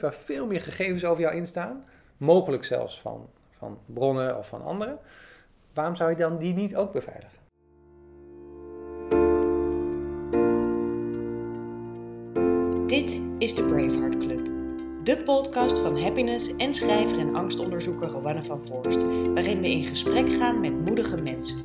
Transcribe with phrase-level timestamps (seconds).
[0.00, 1.84] waar veel meer gegevens over jou in staan,
[2.16, 4.98] mogelijk zelfs van, van bronnen of van anderen,
[5.72, 7.42] waarom zou je dan die niet ook beveiligen?
[12.86, 14.48] Dit is de Braveheart Club,
[15.04, 19.02] de podcast van happiness en schrijver en angstonderzoeker Rowanne van Voorst,
[19.34, 21.58] waarin we in gesprek gaan met moedige mensen.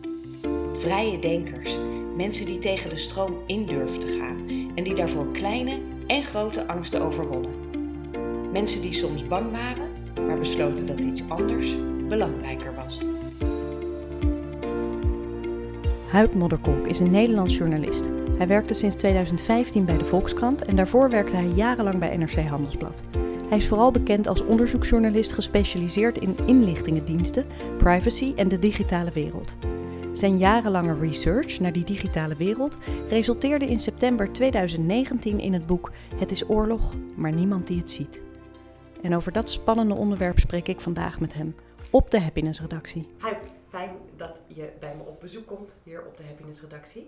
[0.73, 1.77] Vrije denkers,
[2.15, 6.67] mensen die tegen de stroom in durven te gaan en die daarvoor kleine en grote
[6.67, 7.78] angsten overwonnen.
[8.51, 9.89] Mensen die soms bang waren,
[10.27, 11.75] maar besloten dat iets anders
[12.07, 12.99] belangrijker was.
[16.07, 18.09] Huid Modderkolk is een Nederlands journalist.
[18.37, 23.03] Hij werkte sinds 2015 bij de Volkskrant en daarvoor werkte hij jarenlang bij NRC Handelsblad.
[23.49, 27.45] Hij is vooral bekend als onderzoeksjournalist gespecialiseerd in inlichtingendiensten,
[27.77, 29.55] privacy en de digitale wereld.
[30.13, 32.77] Zijn jarenlange research naar die digitale wereld
[33.09, 38.21] resulteerde in september 2019 in het boek Het is oorlog, maar niemand die het ziet.
[39.01, 41.55] En over dat spannende onderwerp spreek ik vandaag met hem
[41.89, 43.07] op de Happiness Redactie.
[43.21, 43.33] Hi,
[43.69, 47.07] fijn dat je bij me op bezoek komt hier op de Happiness Redactie.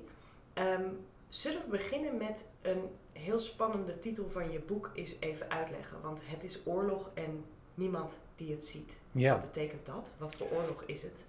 [0.53, 0.81] Ehm,
[1.29, 5.97] zullen we beginnen met een heel spannende titel van je boek eens even uitleggen?
[6.01, 8.97] Want het is oorlog en niemand die het ziet.
[9.11, 9.31] Ja.
[9.31, 10.13] Wat betekent dat?
[10.17, 11.25] Wat voor oorlog is het?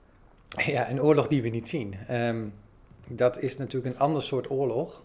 [0.66, 1.94] Ja, een oorlog die we niet zien.
[2.08, 2.44] Ehm,
[3.06, 5.02] dat is natuurlijk een ander soort oorlog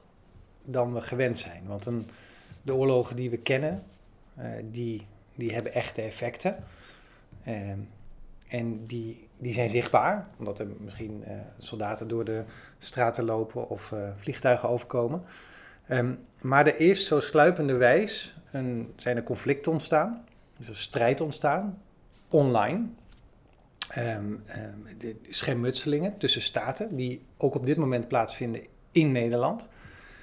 [0.64, 1.64] dan we gewend zijn.
[1.68, 2.10] Want een,
[2.62, 3.84] de oorlogen die we kennen,
[4.40, 6.56] uh, die, die hebben echte effecten.
[7.44, 7.80] Ehm,
[8.48, 12.44] en die, die zijn zichtbaar, omdat er misschien uh, soldaten door de
[12.80, 15.24] straten lopen of uh, vliegtuigen overkomen.
[15.90, 20.26] Um, maar er is zo sluipende wijs een, zijn er conflicten ontstaan,
[20.60, 21.82] is er strijd ontstaan,
[22.28, 22.86] online.
[23.98, 24.44] Um,
[24.98, 29.70] de schermutselingen tussen staten, die ook op dit moment plaatsvinden in Nederland,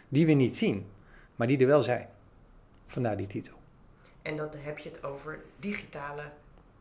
[0.08, 0.86] die we niet zien,
[1.36, 2.08] maar die er wel zijn.
[2.86, 3.62] Vandaar die titel.
[4.24, 6.22] En dan heb je het over digitale,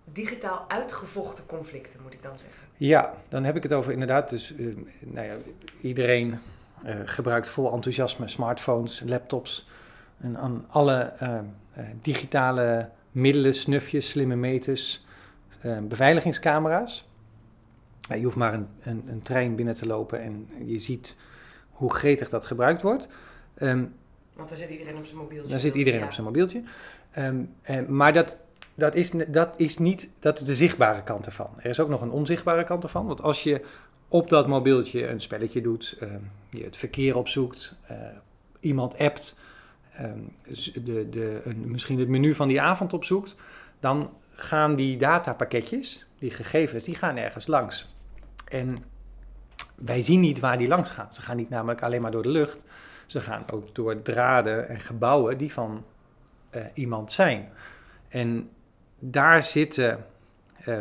[0.04, 2.62] digitaal uitgevochten conflicten, moet ik dan zeggen.
[2.78, 5.34] Ja, dan heb ik het over inderdaad, dus uh, nou ja,
[5.82, 6.40] iedereen
[6.86, 9.68] uh, gebruikt vol enthousiasme smartphones, laptops
[10.18, 11.40] en aan alle uh,
[12.02, 15.06] digitale middelen, snufjes, slimme meters,
[15.82, 17.08] beveiligingscamera's.
[18.10, 21.18] je hoeft maar een, een, een, trein binnen te lopen en je ziet
[21.72, 23.08] hoe gretig dat gebruikt wordt.
[23.62, 23.96] Um,
[24.34, 25.50] Want dan zit iedereen op zijn mobieltje.
[25.50, 26.06] Dan zit iedereen ja.
[26.06, 26.64] op zijn mobieltje.
[27.18, 27.56] Um,
[27.88, 28.38] maar dat,
[28.76, 31.50] dat, is, dat is niet dat is de zichtbare kant ervan.
[31.58, 33.06] Er is ook nog een onzichtbare kant ervan.
[33.06, 33.66] Want als je
[34.08, 36.10] op dat mobieltje een spelletje doet, uh,
[36.50, 37.98] je het verkeer opzoekt, uh,
[38.60, 39.40] iemand appt,
[40.02, 40.12] uh,
[40.84, 43.36] de, de, een, misschien het menu van die avond opzoekt,
[43.80, 47.88] dan gaan die datapakketjes, die gegevens, die gaan ergens langs.
[48.48, 48.78] En
[49.76, 51.10] wij zien niet waar die langs gaan.
[51.12, 52.66] Ze gaan niet namelijk alleen maar door de lucht.
[53.06, 55.86] Ze gaan ook door draden en gebouwen die van
[56.56, 57.52] uh, iemand zijn.
[58.08, 58.52] En
[59.00, 60.06] daar zitten
[60.66, 60.80] uh,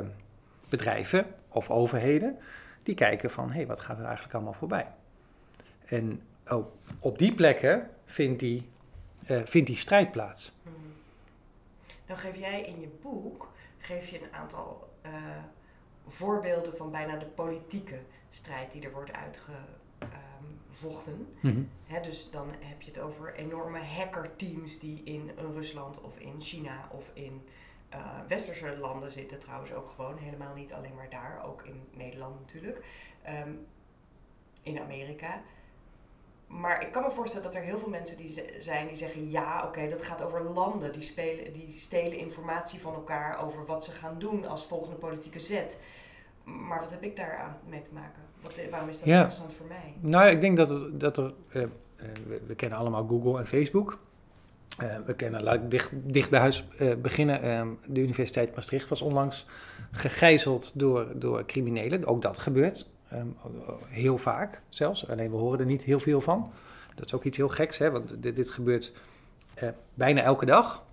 [0.68, 2.38] bedrijven of overheden
[2.82, 4.86] die kijken van hé, hey, wat gaat er eigenlijk allemaal voorbij?
[5.84, 8.70] En op, op die plekken vindt die,
[9.30, 10.52] uh, vindt die strijd plaats.
[10.62, 10.72] Hmm.
[12.06, 14.90] Nou geef jij in je boek geef je een aantal
[16.06, 17.98] voorbeelden van bijna de politieke
[18.30, 19.80] strijd die er wordt uitgevochten.
[20.84, 22.02] Um, mm -hmm.
[22.02, 27.10] dus dan heb je het over enorme hackerteams die in Rusland of in China of
[27.14, 27.42] in
[27.94, 30.16] uh, westerse landen zitten trouwens ook gewoon.
[30.16, 32.84] Helemaal niet alleen maar daar, ook in Nederland natuurlijk.
[33.46, 33.66] Um,
[34.62, 35.42] in Amerika.
[36.46, 39.58] Maar ik kan me voorstellen dat er heel veel mensen die zijn die zeggen: ja,
[39.58, 40.92] oké, okay, dat gaat over landen.
[40.92, 45.40] Die, spelen, die stelen informatie van elkaar over wat ze gaan doen als volgende politieke
[45.40, 45.78] zet.
[46.44, 48.22] Maar wat heb ik daar aan mee te maken?
[48.42, 49.14] Wat, waarom is dat ja.
[49.14, 49.94] interessant voor mij?
[50.00, 51.32] Nou, ik denk dat, het, dat er.
[51.52, 51.62] Uh,
[52.26, 53.98] we, we, kennen allemaal Google en Facebook.
[54.82, 57.44] Uh, we kennen, laat ik dicht, dicht bij huis uh, beginnen.
[57.44, 59.46] Uh, de Universiteit Maastricht was onlangs
[59.90, 62.06] gegijzeld door, door criminelen.
[62.06, 62.90] Ook dat gebeurt.
[63.12, 63.36] Um,
[63.86, 65.08] heel vaak zelfs.
[65.08, 66.52] Alleen we horen er niet heel veel van.
[66.94, 67.90] Dat is ook iets heel geks, hè?
[67.90, 68.92] want dit, dit gebeurt
[69.94, 70.84] bijna elke dag.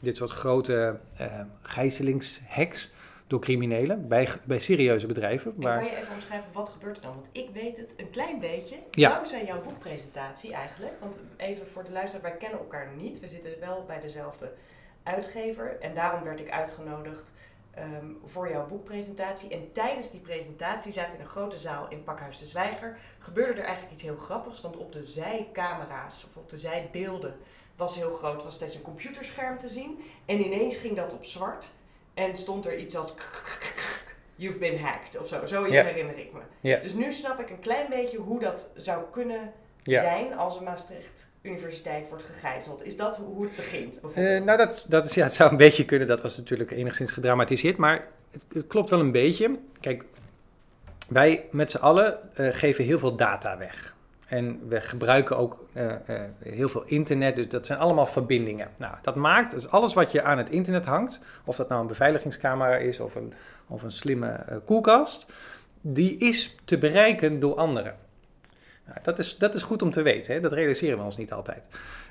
[0.00, 0.98] Dit soort grote
[1.62, 2.90] gijzelingshacks
[3.26, 5.54] door criminelen bij, bij serieuze bedrijven.
[5.56, 7.14] En kan je even omschrijven wat gebeurt er dan?
[7.14, 9.08] Want ik weet het een klein beetje, ja.
[9.08, 10.92] dankzij jouw boekpresentatie eigenlijk.
[11.00, 13.20] Want even voor de luisteraar, wij kennen elkaar niet.
[13.20, 14.52] We zitten wel bij dezelfde
[15.02, 17.32] uitgever en daarom werd ik uitgenodigd
[17.78, 19.50] um, voor jouw boekpresentatie.
[19.50, 22.98] En tijdens die presentatie zaten in een grote zaal in Pakhuis de Zwijger.
[23.18, 27.36] Gebeurde er eigenlijk iets heel grappigs, want op de zijcamera's of op de zijbeelden
[27.76, 30.00] was heel groot, was steeds een computerscherm te zien.
[30.26, 31.70] En ineens ging dat op zwart.
[32.14, 33.14] En stond er iets als
[34.36, 35.46] you've been hacked of zo.
[35.46, 36.80] Zoiets herinner ik me.
[36.82, 39.52] Dus nu snap ik een klein beetje hoe dat zou kunnen
[39.82, 42.84] zijn als een Maastricht Universiteit wordt gegijzeld?
[42.84, 44.00] Is dat hoe het begint?
[44.14, 46.08] Eh, nou, dat, dat is, ja, het zou een beetje kunnen.
[46.08, 47.76] Dat was natuurlijk enigszins gedramatiseerd.
[47.76, 49.58] Maar het, het klopt wel een beetje.
[49.80, 50.04] Kijk,
[51.08, 53.93] wij met z'n allen eh, geven heel veel data weg.
[54.28, 57.36] En we gebruiken ook eh, eh, heel veel internet.
[57.36, 58.68] Dus dat zijn allemaal verbindingen.
[58.78, 61.24] Nou, dat maakt dus alles wat je aan het internet hangt.
[61.44, 63.32] Of dat nou een beveiligingscamera is of een,
[63.66, 65.26] of een slimme eh, koelkast.
[65.80, 67.94] Die is te bereiken door anderen.
[68.86, 70.34] Nou, dat, is, dat is goed om te weten.
[70.34, 70.40] Hè?
[70.40, 71.62] Dat realiseren we ons niet altijd.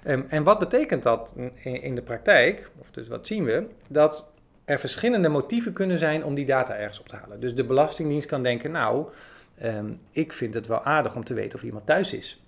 [0.04, 2.70] Ehm, en wat betekent dat in, in de praktijk?
[2.80, 3.68] Of dus wat zien we?
[3.88, 4.32] Dat
[4.66, 7.40] er verschillende motieven kunnen zijn om die data ergens op te halen.
[7.40, 9.08] Dus de Belastingdienst kan denken, nou,
[9.58, 12.44] ehm, ik vind het wel aardig om te weten of iemand thuis is.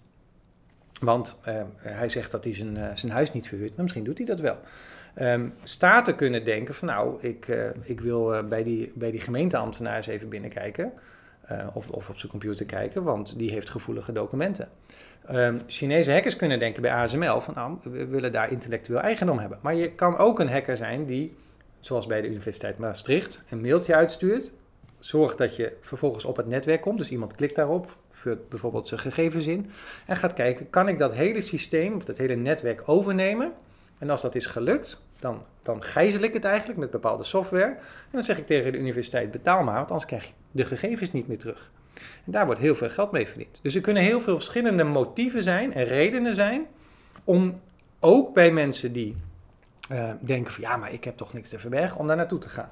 [1.00, 4.18] Want ehm, hij zegt dat hij zijn, eh, zijn huis niet verhuurt, maar misschien doet
[4.18, 4.57] hij dat wel.
[5.13, 9.19] Ehm, staten kunnen denken van nou, ik, eh, ik wil eh, bij, die, bij die
[9.19, 10.92] gemeenteambtenaar eens even binnenkijken.
[11.74, 14.69] of, of op zijn computer kijken, want die heeft gevoelige documenten.
[15.68, 19.60] Chinese hackers kunnen denken bij ASML van nou, we willen daar intellectueel eigendom hebben.
[19.62, 21.36] Maar je kan ook een hacker zijn die,
[21.80, 24.52] zoals bij de Universiteit Maastricht, een mailtje uitstuurt.
[25.06, 26.98] Zorgt dat je vervolgens op het netwerk komt.
[26.98, 29.72] Dus iemand klikt daarop, vult bijvoorbeeld zijn gegevens in.
[30.06, 33.54] En gaat kijken, kan ik dat hele systeem, dat hele netwerk overnemen?
[33.98, 37.66] En als dat is gelukt, dan, dan gijzel ik het eigenlijk met bepaalde software.
[37.66, 41.12] En dan zeg ik tegen de universiteit, betaal maar, want anders krijg je de gegevens
[41.12, 41.72] niet meer terug.
[42.25, 43.60] En daar wordt heel veel geld mee verdiend.
[43.62, 46.66] Dus er kunnen heel veel verschillende motieven zijn en redenen zijn
[47.24, 47.62] om
[48.00, 49.16] ook bij mensen die
[49.90, 52.50] eh, denken van ja, maar ik heb toch niks te verbergen, om daar naartoe te
[52.50, 52.72] gaan.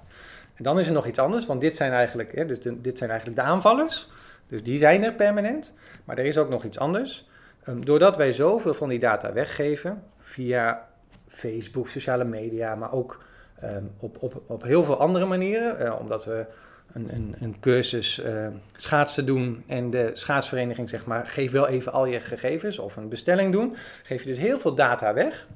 [0.54, 2.98] En dan is er nog iets anders, want dit zijn eigenlijk, hè, dus de- dit
[2.98, 4.10] zijn eigenlijk de aanvallers.
[4.48, 5.76] Dus die zijn er permanent.
[6.04, 7.28] Maar er is ook nog iets anders.
[7.64, 10.88] Ehm, doordat wij zoveel van die data weggeven, via
[11.28, 13.24] Facebook, sociale media, maar ook
[13.60, 16.46] ehm, op, op, op heel veel andere manieren, eh, omdat we
[16.94, 21.92] een, een, een cursus eh, schaatsen doen en de schaatsvereniging zegt maar, geef wel even
[21.92, 25.48] al je gegevens of een bestelling doen, geef je dus heel veel data weg,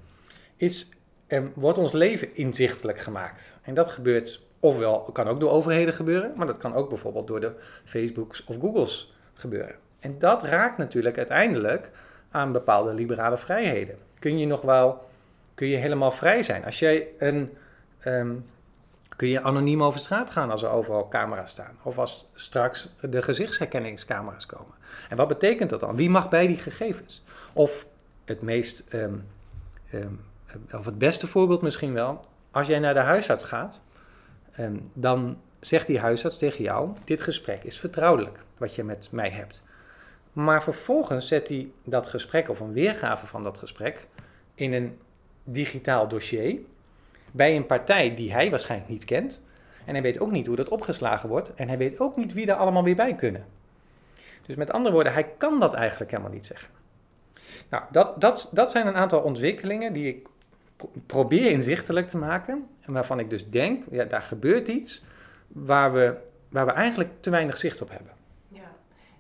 [0.55, 0.89] is,
[1.27, 3.57] ehm, wordt ons leven inzichtelijk gemaakt.
[3.61, 7.39] En dat gebeurt ofwel, kan ook door overheden gebeuren, maar dat kan ook bijvoorbeeld door
[7.39, 7.51] de
[7.85, 9.75] Facebooks of Googles gebeuren.
[9.99, 11.91] En dat raakt natuurlijk uiteindelijk
[12.31, 13.97] aan bepaalde liberale vrijheden.
[14.19, 15.09] Kun je nog wel,
[15.53, 16.65] kun je helemaal vrij zijn?
[16.65, 17.57] Als jij een,
[17.99, 18.33] ehm,
[19.15, 21.77] kun je anoniem over straat gaan als er overal camera's staan?
[21.83, 24.75] Of als straks de gezichtsherkenningscamera's komen?
[25.09, 25.95] En wat betekent dat dan?
[25.95, 27.23] Wie mag bij die gegevens?
[27.53, 27.85] Of
[28.25, 29.15] het meest, ehm,
[29.91, 30.13] ehm,
[30.71, 33.85] of het beste voorbeeld misschien wel, als jij naar de huisarts gaat,
[34.57, 39.29] ehm, dan zegt die huisarts tegen jou: Dit gesprek is vertrouwelijk, wat je met mij
[39.29, 39.65] hebt.
[40.33, 44.07] Maar vervolgens zet hij dat gesprek of een weergave van dat gesprek
[44.55, 44.97] in een
[45.43, 46.59] digitaal dossier
[47.31, 49.41] bij een partij die hij waarschijnlijk niet kent.
[49.85, 51.53] En hij weet ook niet hoe dat opgeslagen wordt.
[51.55, 53.45] En hij weet ook niet wie daar allemaal weer bij kunnen.
[54.45, 56.69] Dus met andere woorden, hij kan dat eigenlijk helemaal niet zeggen.
[57.69, 60.27] Nou, dat, dat, zijn een aantal ontwikkelingen die ik
[60.75, 62.67] pro- probeer inzichtelijk te maken.
[62.87, 65.03] En waarvan ik dus denk, ja, daar gebeurt iets
[65.47, 66.15] waar we,
[66.49, 68.11] waar we eigenlijk te weinig zicht op hebben.
[68.47, 68.71] Ja,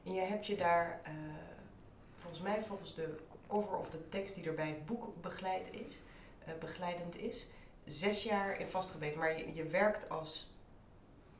[0.05, 1.11] en jij hebt je daar, eh,
[2.17, 3.07] volgens mij volgens de
[3.47, 6.01] cover of de tekst die er bij het boek begeleid is,
[6.45, 7.47] eh, begeleidend is,
[7.85, 9.19] zes jaar in vastgebeten.
[9.19, 10.51] Maar je, je werkt als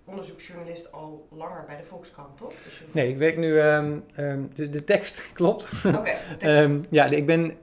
[0.05, 2.53] onderzoeksjournalist al langer bij de Volkskrant, toch?
[2.63, 5.71] Dus je- Nee, ik werk nu, ehm, ehm, de, de tekst klopt.
[5.85, 6.57] Oké, de tekst.
[6.57, 7.57] Ehm, ja, ik ben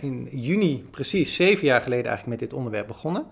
[0.00, 3.26] in juni, precies zeven jaar geleden eigenlijk met dit onderwerp begonnen.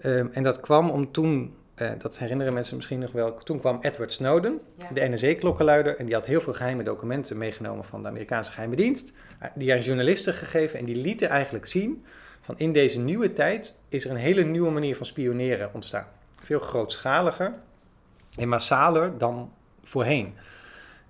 [0.00, 3.78] Ehm, en dat kwam om toen, eh, dat herinneren mensen misschien nog wel, toen kwam
[3.80, 4.88] Edward Snowden, Ja.
[4.94, 9.12] de NSA-klokkenluider, en die had heel veel geheime documenten meegenomen van de Amerikaanse geheime dienst,
[9.38, 12.04] eh, die aan journalisten gegeven en die lieten eigenlijk zien
[12.40, 16.06] van in deze nieuwe tijd is er een hele nieuwe manier van spioneren ontstaan.
[16.42, 17.52] Veel grootschaliger
[18.38, 19.52] en massaler dan
[19.82, 20.34] voorheen.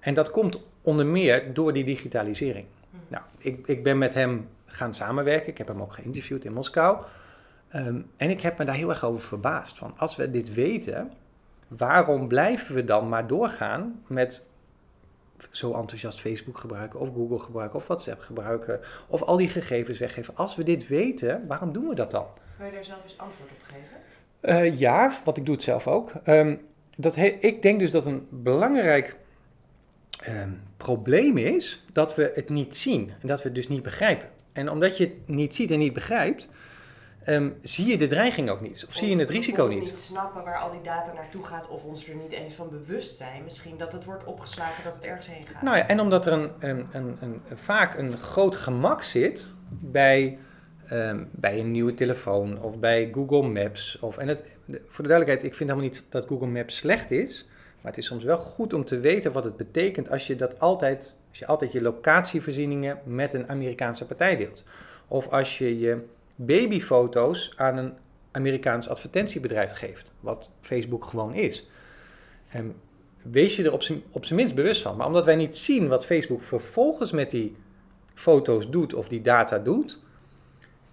[0.00, 2.66] En dat komt onder meer door die digitalisering.
[2.90, 2.96] Hm.
[3.08, 5.48] Nou, ik, ik ben met hem gaan samenwerken.
[5.48, 7.04] Ik heb hem ook geïnterviewd in Moskou.
[7.68, 9.78] Ehm, en ik heb me daar heel erg over verbaasd.
[9.78, 11.12] Van als we dit weten,
[11.68, 14.46] waarom blijven we dan maar doorgaan met
[15.50, 20.36] zo enthousiast Facebook gebruiken, of Google gebruiken, of WhatsApp gebruiken, of al die gegevens weggeven?
[20.36, 22.26] Als we dit weten, waarom doen we dat dan?
[22.56, 23.96] Wil je daar zelf eens antwoord op geven?
[24.40, 26.12] Eh, ja, want ik doe het zelf ook.
[26.24, 26.56] Ehm,
[26.96, 29.16] dat ik denk dus dat een belangrijk
[30.22, 34.28] ehm, probleem is dat we het niet zien en dat we het dus niet begrijpen.
[34.52, 36.48] En omdat je het niet ziet en niet begrijpt,
[37.24, 38.84] ehm, zie je de dreiging ook niet.
[38.88, 39.80] Of zie je het risico niet.
[39.80, 43.16] niet snappen waar al die data naartoe gaat of ons er niet eens van bewust
[43.16, 43.44] zijn.
[43.44, 45.62] Misschien dat het wordt opgeslagen dat het ergens heen gaat.
[45.62, 50.38] Nou ja, en omdat er een, een, een, een, vaak een groot gemak zit bij,
[50.88, 53.98] ehm, bij een nieuwe telefoon of bij Google Maps.
[53.98, 57.48] Of, en het, voor de duidelijkheid, ik vind helemaal niet dat Google Maps slecht is.
[57.88, 60.60] Maar het is soms wel goed om te weten wat het betekent als je dat
[60.60, 64.64] altijd, als je altijd je locatievoorzieningen met een Amerikaanse partij deelt.
[65.06, 66.04] Of als je je
[66.34, 67.92] babyfoto's aan een
[68.30, 71.68] Amerikaans advertentiebedrijf geeft, wat Facebook gewoon is.
[72.48, 72.74] En
[73.22, 74.96] wees je er op zijn, op zijn minst bewust van.
[74.96, 77.56] Maar omdat wij niet zien wat Facebook vervolgens met die
[78.14, 79.98] foto's doet of die data doet,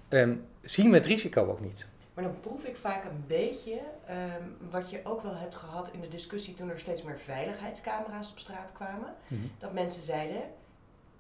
[0.10, 1.88] um, zien we het risico ook niet.
[2.16, 6.02] Maar dan proef ik vaak een beetje ehm, wat je ook wel hebt gehad in
[6.02, 9.16] de discussie toen er steeds meer veiligheidscamera's op straat kwamen.
[9.28, 9.42] Mhm.
[9.60, 10.42] Dat mensen zeiden,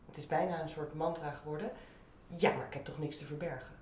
[0.05, 1.71] het is bijna een soort mantra geworden,
[2.27, 3.73] ja, maar ik heb toch niks te verbergen.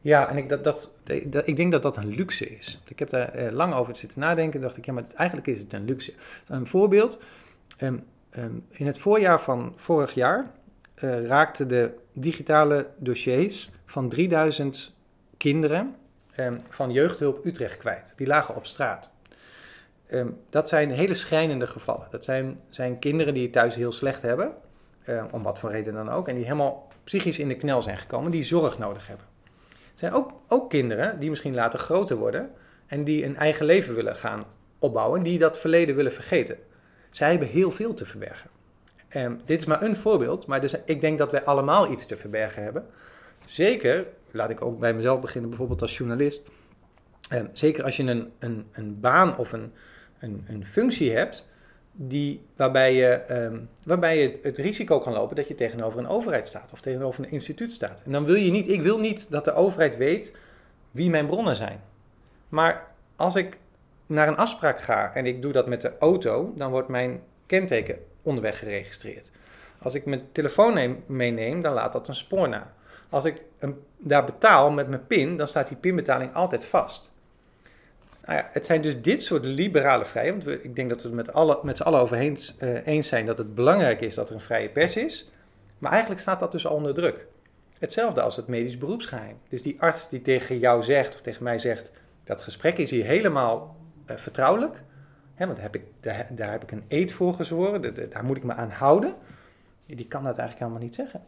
[0.00, 0.94] Ja, en ik, dat, dat,
[1.24, 2.82] dat, ik denk dat dat een luxe is.
[2.86, 4.60] Ik heb daar eh, lang over zitten nadenken.
[4.60, 6.12] dacht ik, ja, maar eigenlijk is het een luxe.
[6.46, 7.18] Een voorbeeld.
[7.76, 7.98] Ehm,
[8.30, 10.50] ehm, in het voorjaar van vorig jaar
[11.04, 14.94] uh, raakten de digitale dossiers van 3000
[15.36, 15.94] kinderen
[16.36, 18.12] um, van jeugdhulp Utrecht kwijt.
[18.16, 19.10] Die lagen op straat.
[20.50, 22.06] dat zijn hele schrijnende gevallen.
[22.10, 24.54] Dat zijn, zijn kinderen die het thuis heel slecht hebben,
[25.30, 28.30] om wat voor reden dan ook, en die helemaal psychisch in de knel zijn gekomen,
[28.30, 29.26] die zorg nodig hebben.
[29.90, 32.50] Het zijn ook, ook kinderen die misschien later groter worden
[32.86, 34.44] en die een eigen leven willen gaan
[34.78, 36.56] opbouwen, die dat verleden willen vergeten.
[37.10, 38.50] Zij hebben heel veel te verbergen.
[39.44, 42.62] Dit is maar een voorbeeld, maar dus, ik denk dat wij allemaal iets te verbergen
[42.62, 42.86] hebben.
[43.46, 46.42] Zeker, laat ik ook bij mezelf beginnen, bijvoorbeeld als journalist.
[47.32, 49.72] Um, zeker als je een, een, een baan of een,
[50.18, 51.48] een, een functie hebt
[51.92, 56.48] die, waarbij, je, ehm, waarbij je het risico kan lopen dat je tegenover een overheid
[56.48, 58.02] staat of tegenover een instituut staat.
[58.04, 60.36] En dan wil je niet, ik wil niet dat de overheid weet
[60.90, 61.80] wie mijn bronnen zijn.
[62.48, 63.58] Maar als ik
[64.06, 67.98] naar een afspraak ga en ik doe dat met de auto, dan wordt mijn kenteken
[68.22, 69.30] onderweg geregistreerd.
[69.78, 72.72] Als ik mijn telefoon meeneem, dan laat dat een spoor na.
[73.12, 73.42] Als ik
[73.98, 77.12] daar betaal met mijn PIN, dan staat die pinbetaling altijd vast.
[78.24, 80.44] Nou ja, het zijn dus dit soort liberale vrijheden.
[80.44, 83.08] Want we, ik denk dat we het met, alle, met z'n allen over uh, eens
[83.08, 85.30] zijn dat het belangrijk is dat er een vrije pers is.
[85.78, 87.26] Maar eigenlijk staat dat dus al onder druk.
[87.78, 89.36] Hetzelfde als het medisch beroepsgeheim.
[89.48, 91.90] Dus die arts die tegen jou zegt, of tegen mij zegt,
[92.24, 93.76] dat gesprek is hier helemaal
[94.10, 94.82] uh, vertrouwelijk.
[95.34, 95.84] Hè, want daar heb, ik,
[96.36, 99.14] daar, heb ik een eed voor gezworen, daar moet ik me aan houden.
[99.86, 101.22] Die kan dat eigenlijk helemaal niet zeggen.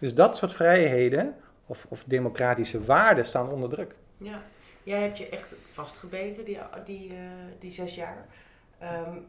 [0.00, 1.34] Dus dat soort vrijheden
[1.66, 3.94] of, of democratische waarden staan onder druk.
[4.16, 4.42] Ja.
[4.82, 7.18] Jij hebt je echt vastgebeten die, die, uh,
[7.58, 8.26] die zes jaar
[8.82, 9.26] um,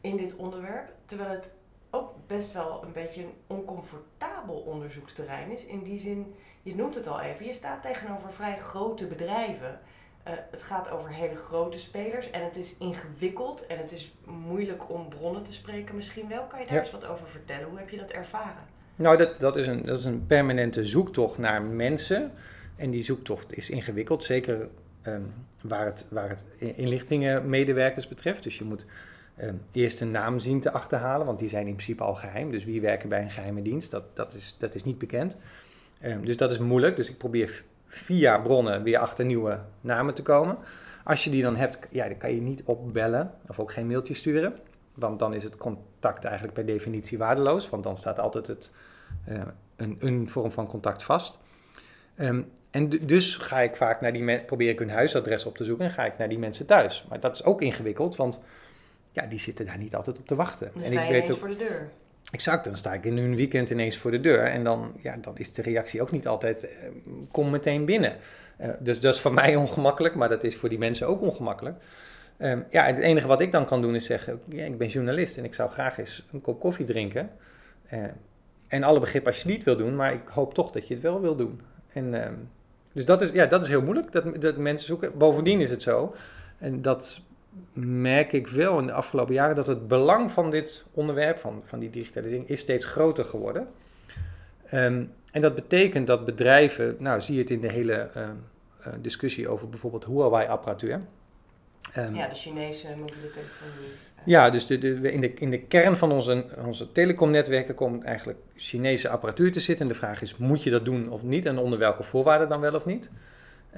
[0.00, 0.92] in dit onderwerp.
[1.04, 1.54] Terwijl het
[1.90, 5.64] ook best wel een beetje een oncomfortabel onderzoeksterrein is.
[5.64, 9.80] In die zin, je noemt het al even, je staat tegenover vrij grote bedrijven.
[10.28, 14.90] Uh, het gaat over hele grote spelers en het is ingewikkeld en het is moeilijk
[14.90, 16.44] om bronnen te spreken misschien wel.
[16.44, 17.68] Kan je daar eens wat over vertellen?
[17.68, 18.73] Hoe heb je dat ervaren?
[18.96, 22.30] Nou, dat, dat, is een, dat is een permanente zoektocht naar mensen.
[22.76, 24.68] En die zoektocht is ingewikkeld, zeker
[25.04, 25.22] Ehm,
[25.62, 28.42] waar, het, waar het inlichtingenmedewerkers betreft.
[28.42, 28.84] Dus je moet
[29.40, 32.50] um, eerst een naam zien te achterhalen, want die zijn in principe al geheim.
[32.50, 35.36] Dus wie werken bij een geheime dienst, dat, dat, is, dat is niet bekend.
[36.04, 36.96] Um, dus dat is moeilijk.
[36.96, 40.58] Dus ik probeer via bronnen weer achter nieuwe namen te komen.
[41.04, 44.14] Als je die dan hebt, ja, dan kan je niet opbellen of ook geen mailtje
[44.14, 44.56] sturen.
[44.94, 45.56] Want dan is het
[46.04, 47.68] contact eigenlijk per definitie waardeloos.
[47.68, 48.72] Want dan staat altijd het,
[49.28, 49.42] uh,
[49.76, 51.40] een, een vorm van contact vast.
[52.18, 55.64] Um, en dus ga ik vaak naar die mensen, probeer ik hun huisadres op te
[55.64, 57.04] zoeken en ga ik naar die mensen thuis.
[57.08, 58.40] Maar dat is ook ingewikkeld, want
[59.12, 60.70] ja, die zitten daar niet altijd op te wachten.
[60.72, 61.90] Dan en sta je ik weet ook, voor de deur.
[62.30, 64.44] Exact, dan sta ik in hun weekend ineens voor de deur.
[64.44, 66.88] En dan, ja, dan is de reactie ook niet altijd, eh,
[67.30, 68.16] kom meteen binnen.
[68.60, 71.76] Uh, dus dat is voor mij ongemakkelijk, maar dat is voor die mensen ook ongemakkelijk.
[72.38, 75.38] Uh, ja, het enige wat ik dan kan doen is zeggen, ja, ik ben journalist
[75.38, 77.30] en ik zou graag eens een kop koffie drinken.
[77.92, 78.04] Uh,
[78.68, 81.02] en alle begrip als je niet wil doen, maar ik hoop toch dat je het
[81.02, 81.60] wel wil doen.
[81.92, 82.34] En ehm,
[82.92, 85.18] dus dat is, ja, dat is heel moeilijk, dat, dat mensen zoeken.
[85.18, 86.14] Bovendien is het zo,
[86.58, 87.20] en dat
[87.72, 91.78] merk ik wel in de afgelopen jaren, dat het belang van dit onderwerp, van, van
[91.78, 93.68] die digitalisering, is steeds groter geworden.
[95.34, 98.28] En dat betekent dat bedrijven, nou zie je het in de hele uh,
[99.00, 101.00] discussie over bijvoorbeeld Huawei-apparatuur.
[101.96, 103.92] Um, ja, de Chinese mobiele telefonie.
[104.24, 108.38] Ja, dus de, de, in, de, in de kern van onze, onze telecomnetwerken komt eigenlijk
[108.56, 109.86] Chinese apparatuur te zitten.
[109.86, 111.46] En de vraag is, moet je dat doen of niet?
[111.46, 113.10] En onder welke voorwaarden dan wel of niet?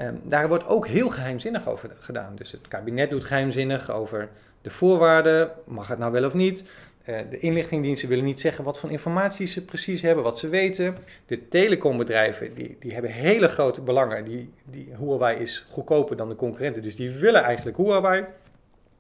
[0.01, 2.37] Um, daar wordt ook heel geheimzinnig over gedaan.
[2.37, 4.29] Dus het kabinet doet geheimzinnig over
[4.63, 5.51] de voorwaarden.
[5.65, 6.71] Mag het nou wel of niet?
[7.07, 10.97] Uh, de inlichtingendiensten willen niet zeggen wat voor informatie ze precies hebben, wat ze weten.
[11.27, 14.25] De telecombedrijven die, die hebben hele grote belangen.
[14.25, 18.25] Die, die, Huawei is goedkoper dan de concurrenten, dus die willen eigenlijk Huawei.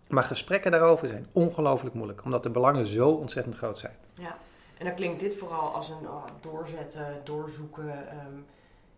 [0.09, 3.95] Maar gesprekken daarover zijn ongelooflijk moeilijk, omdat de belangen zo ontzettend groot zijn.
[4.15, 4.37] Ja,
[4.79, 7.89] en dan klinkt dit vooral als een oh, doorzetten, doorzoeken.
[7.89, 8.47] Um,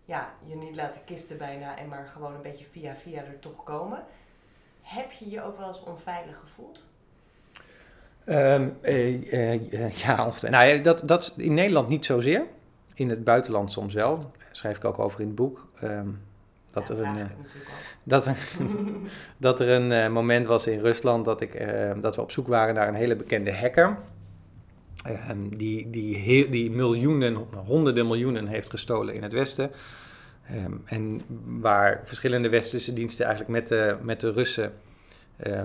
[0.05, 3.65] ja, je niet laten kisten bijna en maar gewoon een beetje via via er toch
[3.65, 4.05] komen.
[4.83, 6.83] Heb je je ook wel eens onveilig gevoeld?
[8.29, 10.51] Ehm, eh, eh, ja, ongeveer.
[10.51, 12.43] Nou, dat, dat is in Nederland niet zozeer.
[12.95, 14.17] In het buitenland soms wel.
[14.19, 15.67] Daar schrijf ik ook over in het boek.
[15.81, 16.07] Ehm,
[16.71, 17.25] dat, Ja, er een, eh,
[18.03, 18.49] dat, er-
[19.37, 22.49] dat er een eh, moment was in Rusland dat, ik, eh, dat we op zoek
[22.49, 23.97] waren naar een hele bekende hacker.
[25.05, 27.35] Ehm, die, die, heel- die miljoenen,
[27.67, 29.71] honderden miljoenen heeft gestolen in het Westen.
[30.85, 31.21] En
[31.61, 34.73] waar verschillende westerse diensten eigenlijk met de, met de Russen,
[35.37, 35.63] eh,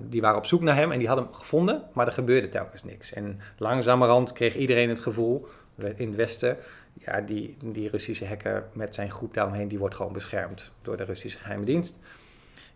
[0.00, 2.84] die waren op zoek naar hem en die hadden hem gevonden, maar er gebeurde telkens
[2.84, 3.12] niks.
[3.12, 5.48] En langzamerhand kreeg iedereen het gevoel
[5.96, 6.56] in het Westen,
[6.92, 11.04] ja, die, die Russische hacker met zijn groep daaromheen, die wordt gewoon beschermd door de
[11.04, 11.98] Russische geheime dienst.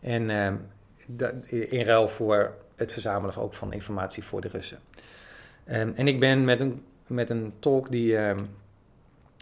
[0.01, 0.31] En
[1.07, 4.79] dat- in ruil voor het verzamelen ook van informatie voor de Russen.
[5.65, 8.45] Ehm, en ik ben met een, met een tolk die ehm,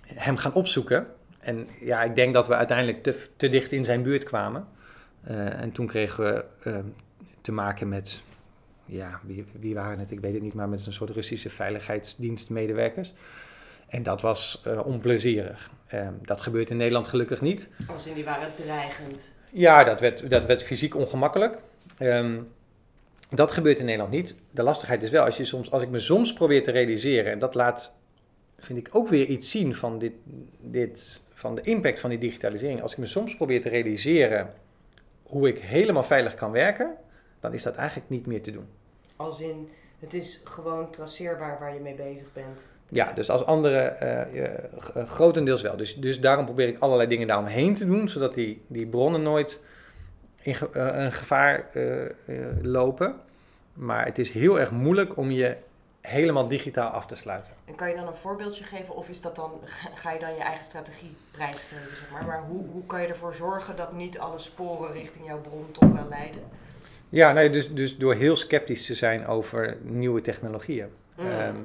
[0.04, 1.06] hem gaan opzoeken.
[1.40, 4.66] En ja, ik denk dat we uiteindelijk te, te dicht in zijn buurt kwamen.
[5.24, 6.86] Eh, en toen kregen we ehm,
[7.42, 8.22] te maken met,
[8.84, 10.10] ja, wie, wie waren het?
[10.10, 13.12] Ik weet het niet, maar met een soort Russische veiligheidsdienstmedewerkers.
[13.88, 15.70] En dat was eh, onplezierig.
[15.86, 17.70] Ehm, dat gebeurt in Nederland gelukkig niet.
[17.88, 19.28] Als in die waren dreigend.
[19.50, 21.58] Ja, dat werd, dat werd fysiek ongemakkelijk.
[21.98, 22.40] Ehm,
[23.30, 24.38] dat gebeurt in Nederland niet.
[24.50, 27.38] De lastigheid is wel, als, je soms, als ik me soms probeer te realiseren, en
[27.38, 27.96] dat laat,
[28.58, 30.12] vind ik ook weer iets zien van, dit,
[30.60, 32.82] dit, van de impact van die digitalisering.
[32.82, 34.50] Als ik me soms probeer te realiseren
[35.22, 36.94] hoe ik helemaal veilig kan werken,
[37.42, 38.66] dan is dat eigenlijk niet meer te doen.
[39.16, 39.68] Als in,
[39.98, 42.66] het is gewoon traceerbaar waar je mee bezig bent.
[42.88, 45.76] Ja, dus als anderen eh, eh, grotendeels wel.
[45.76, 49.64] Dus, dus daarom probeer ik allerlei dingen daaromheen te doen, zodat die, die bronnen nooit
[50.42, 51.66] in ge- eh, een gevaar
[52.62, 53.14] lopen.
[53.72, 55.56] Maar het is heel erg moeilijk om je
[56.00, 57.52] helemaal digitaal af te sluiten.
[57.64, 60.34] En kan je dan een voorbeeldje geven of is dat dan, ga- ga je dan
[60.34, 62.26] je eigen strategie prijsgeven, zeg maar?
[62.26, 65.92] Maar hoe, hoe kan je ervoor zorgen dat niet alle sporen richting jouw bron toch
[65.92, 66.42] wel leiden?
[67.12, 70.88] Ja, nee, dus, dus door heel sceptisch te zijn over nieuwe technologieën.
[71.16, 71.26] Mm.
[71.26, 71.56] Ehm,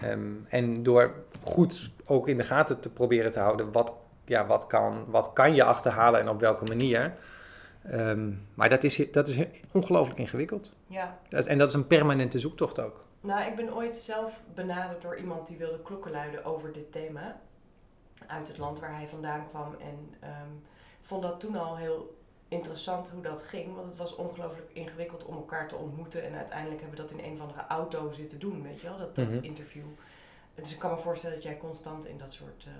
[0.00, 4.66] ehm, en door goed ook in de gaten te proberen te houden wat, ja, wat,
[4.66, 7.14] kan, wat kan je achterhalen en op welke manier.
[7.90, 9.38] Ehm, maar dat is, dat is
[9.72, 10.72] ongelooflijk ingewikkeld.
[10.86, 13.04] Ja, Dat- En dat is een permanente zoektocht ook.
[13.20, 17.40] nou ik ben ooit zelf benaderd door iemand die wilde klokken luiden over dit thema.
[18.26, 19.74] Uit het land waar hij vandaan kwam.
[19.80, 20.16] En
[21.00, 22.15] vond dat toen al heel
[22.48, 23.74] interessant hoe dat ging.
[23.74, 26.24] Want het was ongelooflijk ingewikkeld om elkaar te ontmoeten.
[26.24, 28.98] En uiteindelijk hebben we dat in een of andere auto zitten doen, weet je wel?
[28.98, 29.44] Dat, dat Mhm.
[29.44, 29.84] interview.
[30.54, 32.72] Dus ik kan me voorstellen dat jij constant in dat soort eh,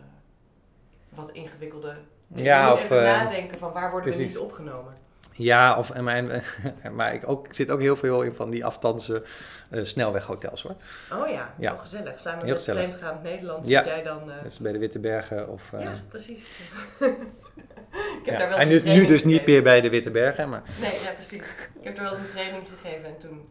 [1.08, 1.96] wat ingewikkelde...
[2.28, 4.96] Ja, je moet of, even eh, nadenken van waar worden we niet opgenomen.
[5.36, 6.42] Ja, of, en mijn,
[6.96, 9.24] maar ik, ook, ik zit ook heel veel in van die afstandse
[9.70, 10.76] eh, snelweghotels hoor.
[11.12, 11.70] Oh ja, Ja.
[11.70, 12.20] heel gezellig.
[12.20, 12.80] Samen Heel met gezellig.
[12.80, 13.82] Vreemdgaand Nederland Ja.
[13.82, 14.30] zit jij dan...
[14.30, 15.72] eh, Dat is bij de Witte Bergen of...
[15.72, 16.46] eh, ja, precies.
[17.00, 18.38] ik heb ja.
[18.38, 20.62] daar wel En eens nu, dus niet meer bij de Witte Bergen, maar...
[20.80, 21.40] Nee, ja, precies.
[21.40, 23.48] Ik heb er wel eens een training gegeven en toen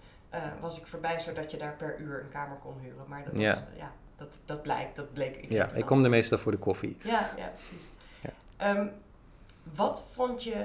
[0.60, 3.04] was ik verbijsterd dat je daar per uur een kamer kon huren.
[3.08, 3.68] Maar dat, was, Ja.
[3.78, 5.76] ja, dat, dat blijkt, dat bleek Ja, irritant.
[5.78, 6.98] ik kom er meestal voor de koffie.
[7.04, 7.86] Ja, ja, precies.
[8.22, 8.30] Ja.
[8.58, 8.88] Ehm,
[9.64, 10.56] wat vond je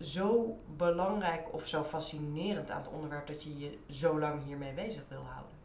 [0.00, 5.02] zo belangrijk of zo fascinerend aan het onderwerp dat je je zo lang hiermee bezig
[5.08, 5.58] wil houden?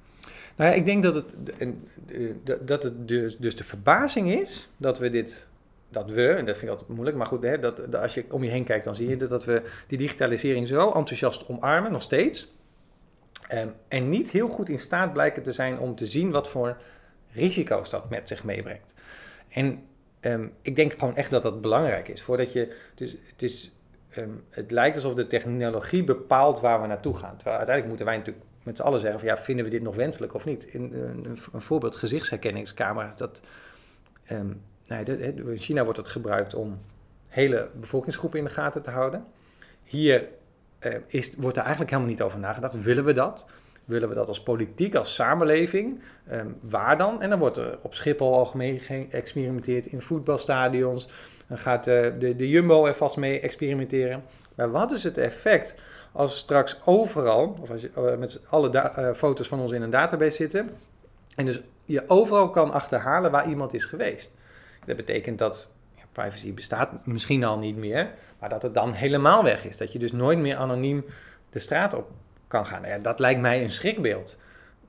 [0.56, 4.70] Nou ja, ik denk dat het, en, eh, dat- het dus, dus de verbazing is
[4.78, 5.48] dat we dit,
[5.90, 8.26] dat we, en dat vind ik altijd moeilijk, maar goed, hè, dat, dat als je
[8.30, 12.02] om je heen kijkt, dan zie je dat, we die digitalisering zo enthousiast omarmen, nog
[12.02, 12.54] steeds.
[13.48, 16.78] Ehm, en niet heel goed in staat blijken te zijn om te zien wat voor
[17.32, 18.94] risico's dat met zich meebrengt.
[19.50, 19.84] En
[20.20, 22.22] ehm, ik denk gewoon echt dat dat belangrijk is.
[22.24, 22.60] Voordat je,
[22.96, 23.75] het, het, is,
[24.16, 27.36] ehm, het lijkt alsof de technologie bepaalt waar we naartoe gaan.
[27.36, 29.96] Terwijl uiteindelijk moeten wij natuurlijk met z'n allen zeggen van ja, vinden we dit nog
[29.96, 30.64] wenselijk of niet?
[30.64, 33.16] In, een, een voorbeeld, gezichtsherkenningscamera's.
[33.16, 33.42] Dat,
[34.26, 34.48] ehm,
[34.88, 36.80] nou dat- in China wordt het gebruikt om
[37.28, 39.26] hele bevolkingsgroepen in de gaten te houden.
[39.84, 40.28] Hier
[40.80, 42.82] eh, is, wordt er eigenlijk helemaal niet over nagedacht.
[42.84, 43.46] Willen we dat?
[43.86, 46.02] Willen we dat als politiek, als samenleving?
[46.28, 47.22] Ehm, waar dan?
[47.22, 51.10] En dan wordt er op Schiphol algemeen geëxperimenteerd, in voetbalstadions.
[51.48, 54.24] Dan gaat eh, de, de Jumbo er vast mee experimenteren.
[54.56, 55.76] Maar wat is het effect
[56.12, 59.90] als straks overal, of als je eh, met alle eh, foto's van ons in een
[59.90, 60.70] database zitten,
[61.36, 64.38] en dus je overal kan achterhalen waar iemand is geweest?
[64.86, 65.74] Dat betekent dat
[66.12, 69.78] privacy bestaat misschien al niet meer, maar dat het dan helemaal weg is.
[69.78, 71.06] Dat je dus nooit meer anoniem
[71.50, 72.12] de straat op
[72.48, 72.82] kan gaan.
[72.82, 74.40] Nou ja, dat lijkt mij een schrikbeeld.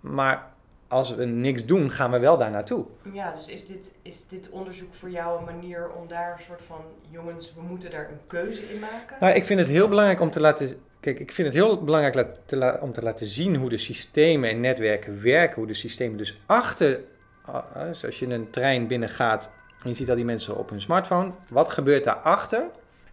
[0.01, 0.51] Maar
[0.89, 2.85] als we niks doen, gaan we wel daar naartoe.
[3.13, 6.63] Ja, dus is dit, is dit onderzoek voor jou een manier om daar een soort
[6.63, 9.17] van, jongens, we moeten daar een keuze in maken?
[9.21, 10.77] Nou, ik vind het heel belangrijk om te laten.
[11.01, 13.77] Kijk, ik vind het heel belangrijk la- te la- om te laten zien hoe de
[13.77, 15.55] systemen en netwerken werken.
[15.57, 17.01] Hoe de systemen dus achter.
[17.45, 19.51] ah, Dus als je een trein binnengaat
[19.83, 21.31] en je ziet al die mensen op hun smartphone.
[21.51, 22.63] Wat gebeurt daarachter?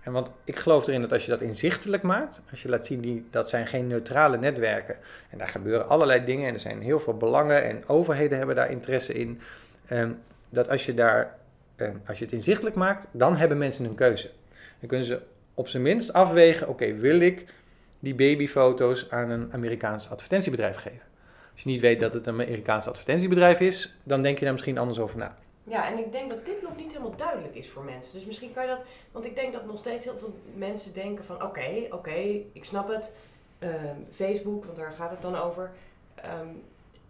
[0.03, 3.01] En want ik geloof erin dat als je dat inzichtelijk maakt, als je laat zien
[3.01, 4.95] die, dat zijn geen neutrale netwerken
[5.29, 8.69] en daar gebeuren allerlei dingen en er zijn heel veel belangen en overheden hebben daar
[8.69, 9.39] interesse in,
[9.87, 10.11] ehm,
[10.49, 11.35] dat als je, daar,
[11.75, 14.29] ehm, als je het inzichtelijk maakt, dan hebben mensen een keuze.
[14.79, 15.21] Dan kunnen ze
[15.53, 17.45] op zijn minst afwegen, oké, wil ik
[17.99, 21.11] die babyfoto's aan een Amerikaans advertentiebedrijf geven?
[21.51, 24.77] Als je niet weet dat het een Amerikaans advertentiebedrijf is, dan denk je daar misschien
[24.77, 25.37] anders over na.
[25.63, 28.13] Ja, en ik denk dat dit nog niet helemaal duidelijk is voor mensen.
[28.13, 31.25] Dus misschien kan je dat, want ik denk dat nog steeds heel veel mensen denken
[31.25, 33.11] van oké, oké, ik snap het.
[33.59, 35.71] Ehm, Facebook, want daar gaat het dan over,
[36.15, 36.47] ehm,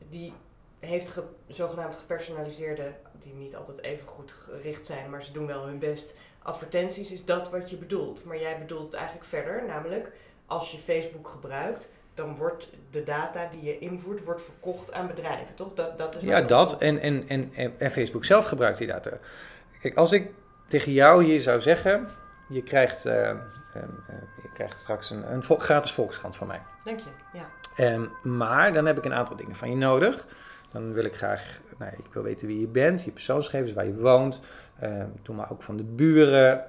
[0.09, 0.33] die
[0.79, 5.65] heeft ge, zogenaamd gepersonaliseerde, die niet altijd even goed gericht zijn, maar ze doen wel
[5.65, 6.15] hun best.
[6.41, 8.23] Advertenties is dat wat je bedoelt.
[8.23, 10.11] Maar jij bedoelt het eigenlijk verder, namelijk
[10.45, 15.55] als je Facebook gebruikt, dan wordt de data die je invoert, wordt verkocht aan bedrijven,
[15.55, 15.73] toch?
[15.73, 19.11] Dat, dat is ja, dat en, en, en, en Facebook zelf gebruikt die data.
[19.81, 20.31] Kijk, als ik
[20.67, 22.07] tegen jou hier zou zeggen,
[22.49, 23.13] je krijgt, uh,
[24.43, 26.61] je krijgt straks een, een gratis volkskrant van mij.
[26.83, 27.93] Dank je, ja.
[27.93, 30.27] Um, maar dan heb ik een aantal dingen van je nodig.
[30.71, 33.95] Dan wil ik graag, nou, ik wil weten wie je bent, je persoonsgegevens, waar je
[33.95, 34.39] woont.
[34.83, 36.65] Uh, doe maar ook van de buren,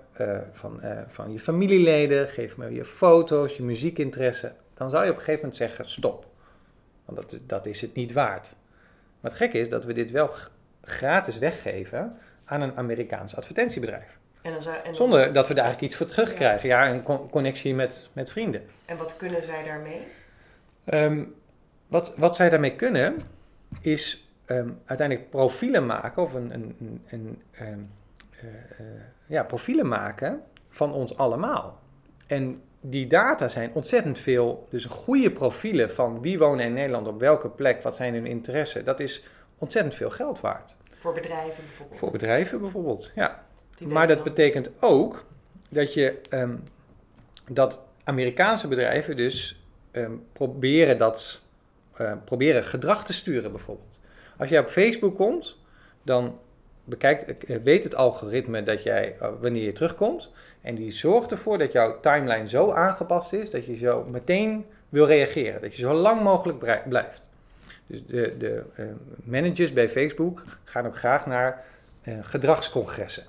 [0.52, 2.28] van, van je familieleden.
[2.28, 6.26] Geef me je foto's, je muziekinteresse, dan zou je op een gegeven moment zeggen stop.
[7.04, 8.54] Want dat, dat is het niet waard.
[9.20, 10.30] Maar het gekke is dat we dit wel
[10.82, 14.18] gratis weggeven aan een Amerikaans advertentiebedrijf.
[14.42, 16.68] En dan zou, en Zonder dat we daar eigenlijk iets voor terugkrijgen.
[16.68, 18.62] Ja, een connectie met, met vrienden.
[18.84, 20.00] En wat kunnen zij daarmee?
[20.84, 21.34] Um,
[21.86, 23.16] wat, wat zij daarmee kunnen,
[23.80, 27.90] is um, uiteindelijk profielen maken, of een, een, een, een um,
[28.44, 28.86] uh, uh,
[29.26, 31.80] ja, profielen maken van ons allemaal.
[32.26, 37.20] En die data zijn ontzettend veel, dus goede profielen van wie wonen in Nederland, op
[37.20, 39.22] welke plek, wat zijn hun interessen, dat is
[39.58, 40.76] ontzettend veel geld waard.
[40.94, 41.98] Voor bedrijven bijvoorbeeld?
[41.98, 43.44] Voor bedrijven bijvoorbeeld, ja.
[43.84, 45.24] Maar dat betekent ook
[45.68, 46.62] dat je um,
[47.48, 51.40] dat Amerikaanse bedrijven dus um, proberen, dat,
[52.00, 53.98] uh, proberen gedrag te sturen bijvoorbeeld.
[54.36, 55.58] Als jij op Facebook komt,
[56.02, 56.38] dan
[56.84, 60.32] bekijkt, eh, weet het algoritme dat jij, uh, wanneer je terugkomt,
[60.64, 65.06] en die zorgt ervoor dat jouw timeline zo aangepast is dat je zo meteen wil
[65.06, 65.60] reageren.
[65.60, 67.30] Dat je zo lang mogelijk blijft.
[67.86, 68.86] Dus de, de uh,
[69.24, 71.64] managers bij Facebook gaan ook graag naar
[72.04, 73.24] uh, gedragscongressen.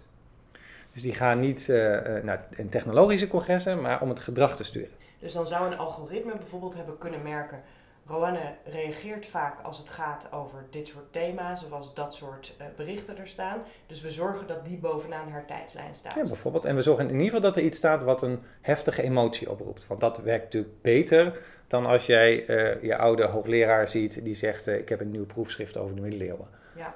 [0.94, 1.78] Dus die gaan niet uh,
[2.24, 4.96] naar technologische congressen, maar om het gedrag te sturen.
[5.20, 7.62] Dus dan zou een algoritme bijvoorbeeld hebben kunnen merken
[8.08, 12.66] Roanne reageert vaak als het gaat over dit soort thema's of als dat soort uh,
[12.76, 13.62] berichten er staan.
[13.88, 16.16] Dus we zorgen dat die bovenaan haar tijdslijn staat.
[16.16, 16.66] Ja, bijvoorbeeld.
[16.66, 19.88] En we zorgen in ieder geval dat er iets staat wat een heftige emotie oproept.
[19.88, 24.68] Want dat werkt natuurlijk beter dan als jij uh, je oude hoogleraar ziet die zegt:
[24.68, 26.48] uh, Ik heb een nieuw proefschrift over de middeleeuwen.
[26.76, 26.96] Ja.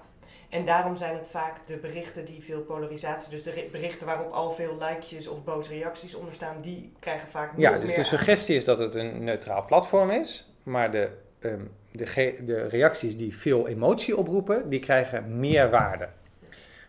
[0.49, 4.51] En daarom zijn het vaak de berichten die veel polarisatie, dus de berichten waarop al
[4.51, 8.65] veel likejes of boze reacties onder staan, die krijgen vaak Ja, dus de suggestie is
[8.65, 14.17] dat het een neutraal platform is maar de, um, de, de, reacties die veel emotie
[14.17, 16.09] oproepen, die krijgen meer waarde.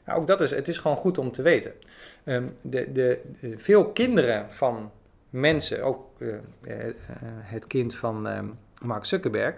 [0.05, 1.73] Nou, ook dat is, het is gewoon goed om te weten.
[2.25, 3.21] Um, de, de,
[3.57, 4.91] veel kinderen van
[5.31, 6.75] mensen, ook uh, uh,
[7.41, 9.55] het kind van um, Mark Zuckerberg,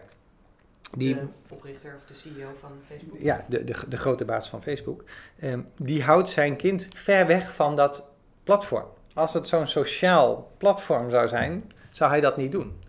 [0.97, 3.19] die, de oprichter of de CEO van Facebook.
[3.19, 5.05] Ja, de, de, de grote baas van Facebook.
[5.43, 8.09] Um, die houdt zijn kind ver weg van dat
[8.45, 8.87] platform.
[9.15, 12.81] Als het zo'n sociaal platform zou zijn, zou hij dat niet doen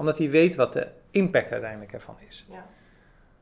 [0.00, 2.46] omdat hij weet wat de impact uiteindelijk ervan is.
[2.48, 2.66] Ja,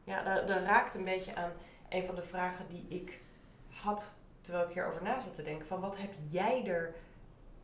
[0.04, 1.52] ja dat, dat raakt een beetje aan
[1.88, 3.20] een van de vragen die ik
[3.68, 5.66] had terwijl ik hierover na zat te denken.
[5.66, 6.94] Van wat heb jij er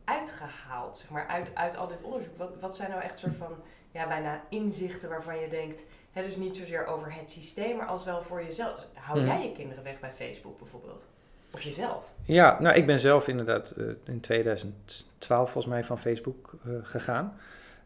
[0.03, 2.37] uitgehaald, zeg maar, uit, uit al dit onderzoek?
[2.37, 3.55] Wat, wat zijn nou echt soort van,
[3.91, 8.05] ja, bijna inzichten waarvan je denkt, hè, dus niet zozeer over het systeem, maar als
[8.05, 8.87] wel voor jezelf.
[8.93, 9.27] Hou mhm.
[9.27, 11.07] jij je kinderen weg bij Facebook bijvoorbeeld?
[11.51, 12.11] Of jezelf?
[12.23, 17.37] Ja, nou, ik ben zelf inderdaad uh, in 2012 volgens mij van Facebook uh, gegaan.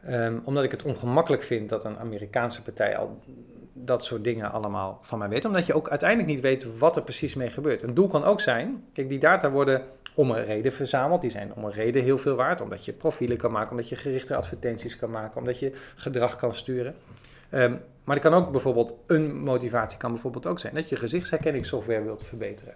[0.07, 3.19] Um, omdat ik het ongemakkelijk vind dat een Amerikaanse partij al
[3.73, 5.45] dat soort dingen allemaal van mij weet.
[5.45, 7.81] Omdat je ook uiteindelijk niet weet wat er precies mee gebeurt.
[7.81, 9.83] Een doel kan ook zijn, kijk, die data worden
[10.13, 11.21] om een reden verzameld.
[11.21, 12.61] Die zijn om een reden heel veel waard.
[12.61, 16.55] Omdat je profielen kan maken, omdat je gerichte advertenties kan maken, omdat je gedrag kan
[16.55, 16.95] sturen.
[17.51, 22.03] Um, maar er kan ook bijvoorbeeld een motivatie kan bijvoorbeeld ook zijn dat je gezichtsherkenningssoftware
[22.03, 22.73] wilt verbeteren.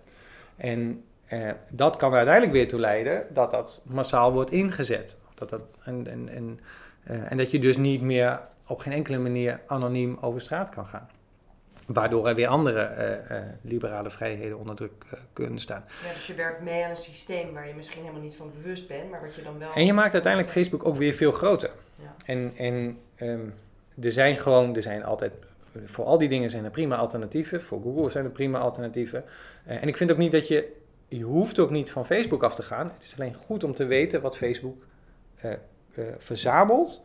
[0.55, 5.17] En eh, dat kan er uiteindelijk weer toe leiden dat dat massaal wordt ingezet.
[5.33, 6.59] Dat dat, en, en, en
[7.09, 10.85] uh, en dat je dus niet meer op geen enkele manier anoniem over straat kan
[10.85, 11.09] gaan.
[11.87, 12.91] Waardoor er weer andere
[13.29, 14.91] uh, uh, liberale vrijheden onder druk
[15.33, 15.85] kunnen staan.
[16.07, 18.87] Ja, dus je werkt mee aan een systeem waar je misschien helemaal niet van bewust
[18.87, 19.73] bent, maar wat je dan wel.
[19.73, 21.69] En je maakt uiteindelijk Facebook ook weer veel groter.
[21.95, 22.13] Ja.
[22.25, 23.53] En, en um,
[24.01, 25.33] er zijn gewoon, er zijn altijd,
[25.85, 27.61] voor al die dingen zijn er prima alternatieven.
[27.61, 29.23] Voor Google zijn er prima alternatieven.
[29.65, 30.81] en ik vind ook niet dat je
[31.17, 32.91] je hoeft ook niet van Facebook af te gaan.
[32.93, 34.85] Het is alleen goed om te weten wat Facebook
[35.35, 35.51] eh,
[35.97, 37.03] eh, verzamelt,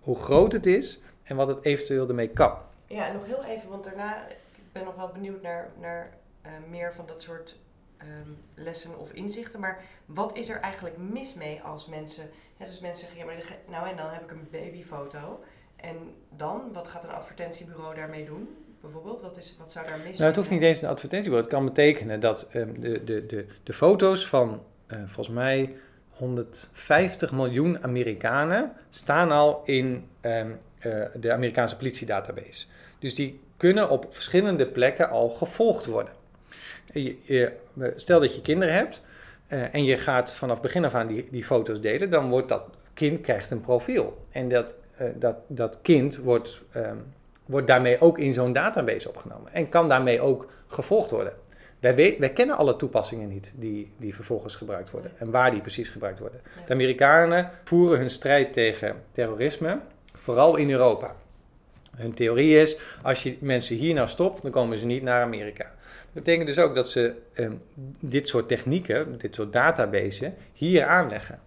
[0.00, 2.58] hoe groot het is en wat het eventueel ermee kan.
[2.86, 6.10] Ja, en nog heel even, want daarna, ik ben nog wel benieuwd naar, naar
[6.42, 7.58] eh, meer van dat soort
[7.96, 8.08] ehm,
[8.54, 9.60] lessen of inzichten.
[9.60, 13.56] Maar wat is er eigenlijk mis mee als mensen, hè, dus mensen zeggen, ja maar
[13.68, 15.40] nou en dan heb ik een babyfoto.
[15.76, 15.96] En
[16.36, 18.56] dan, wat gaat een advertentiebureau daarmee doen?
[18.80, 21.50] Bijvoorbeeld, wat, is, wat zou daar mis nou, Het hoeft niet eens een advertentiebureau.
[21.50, 25.76] Het kan betekenen dat um, de, de, de, de foto's van uh, volgens mij
[26.16, 32.66] 150 miljoen Amerikanen staan al in um, uh, de Amerikaanse politiedatabase.
[32.98, 36.12] Dus die kunnen op verschillende plekken al gevolgd worden.
[36.92, 37.52] Je,
[37.96, 39.02] stel dat je kinderen hebt
[39.48, 42.62] uh, en je gaat vanaf begin af aan die, die foto's delen, dan wordt dat
[42.94, 44.26] kind krijgt een profiel.
[44.30, 47.04] En dat, uh, dat, dat kind wordt, um,
[47.46, 51.32] wordt daarmee ook in zo'n database opgenomen en kan daarmee ook gevolgd worden.
[51.80, 55.60] Wij, weet, wij kennen alle toepassingen niet die, die vervolgens gebruikt worden en waar die
[55.60, 56.40] precies gebruikt worden.
[56.66, 59.78] De Amerikanen voeren hun strijd tegen terrorisme
[60.12, 61.14] vooral in Europa.
[61.96, 65.64] Hun theorie is, als je mensen hier nou stopt, dan komen ze niet naar Amerika.
[66.12, 67.50] Dat betekent dus ook dat ze eh,
[68.00, 71.40] dit soort technieken, dit soort databases, hier aanleggen.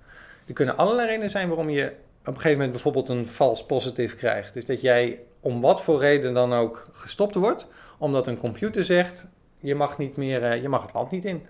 [0.48, 1.86] Er kunnen allerlei redenen zijn waarom je
[2.20, 4.54] op een gegeven moment bijvoorbeeld een vals positief krijgt.
[4.54, 9.28] Dus dat jij om wat voor reden dan ook gestopt wordt, omdat een computer zegt,
[9.60, 11.46] je mag, niet meer, uh, je mag het land niet in.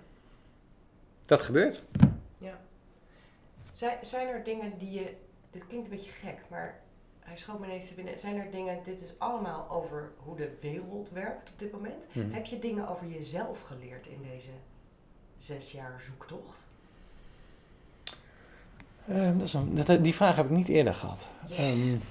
[1.26, 1.84] Dat gebeurt.
[2.38, 2.60] Ja.
[3.74, 5.16] Zijn, zijn er dingen die je,
[5.52, 6.80] dit klinkt een beetje gek, maar
[7.20, 8.20] hij schoot me ineens te binnen.
[8.20, 12.08] Zijn er dingen, dit is allemaal over hoe de wereld werkt op dit moment.
[12.12, 12.32] Hmm.
[12.32, 14.52] Heb je dingen over jezelf geleerd in deze
[15.38, 16.68] zes jaar zoektocht?
[19.10, 21.28] Uh, dat is een, dat, die vraag heb ik niet eerder gehad.
[21.48, 21.92] Yes.
[21.92, 22.02] Um,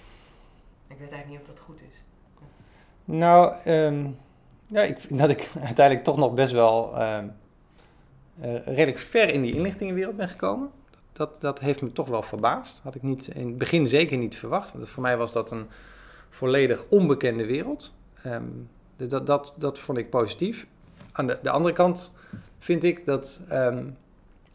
[0.86, 2.02] ik weet eigenlijk niet of dat goed is.
[3.04, 4.18] Nou, um,
[4.68, 7.32] ja, ik vind dat ik uiteindelijk toch nog best wel um,
[8.42, 10.70] uh, redelijk ver in die inlichtingenwereld ben gekomen
[11.18, 12.80] dat, dat heeft me toch wel verbaasd.
[12.82, 14.72] Had ik niet, in het begin zeker niet verwacht.
[14.72, 15.66] Want voor mij was dat een
[16.30, 17.94] volledig onbekende wereld.
[18.26, 20.66] Um, dat, dat, dat vond ik positief.
[21.12, 22.14] Aan de, de andere kant
[22.58, 23.96] vind ik dat, um,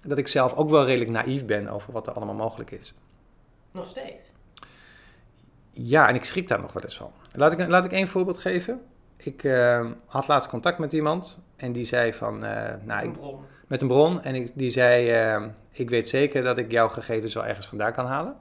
[0.01, 2.93] dat ik zelf ook wel redelijk naïef ben over wat er allemaal mogelijk is.
[3.71, 4.31] Nog steeds?
[5.71, 7.11] Ja, en ik schrik daar nog wel eens van.
[7.31, 8.81] Laat ik, laat ik één voorbeeld geven.
[9.23, 12.43] Ik uh, had laatst contact met iemand en die zei van...
[12.43, 13.15] Uh, nou, ik,
[13.67, 14.23] met een bron.
[14.23, 17.93] En ik, die zei, uh, ik weet zeker dat ik jouw gegevens wel ergens vandaan
[17.93, 18.35] kan halen.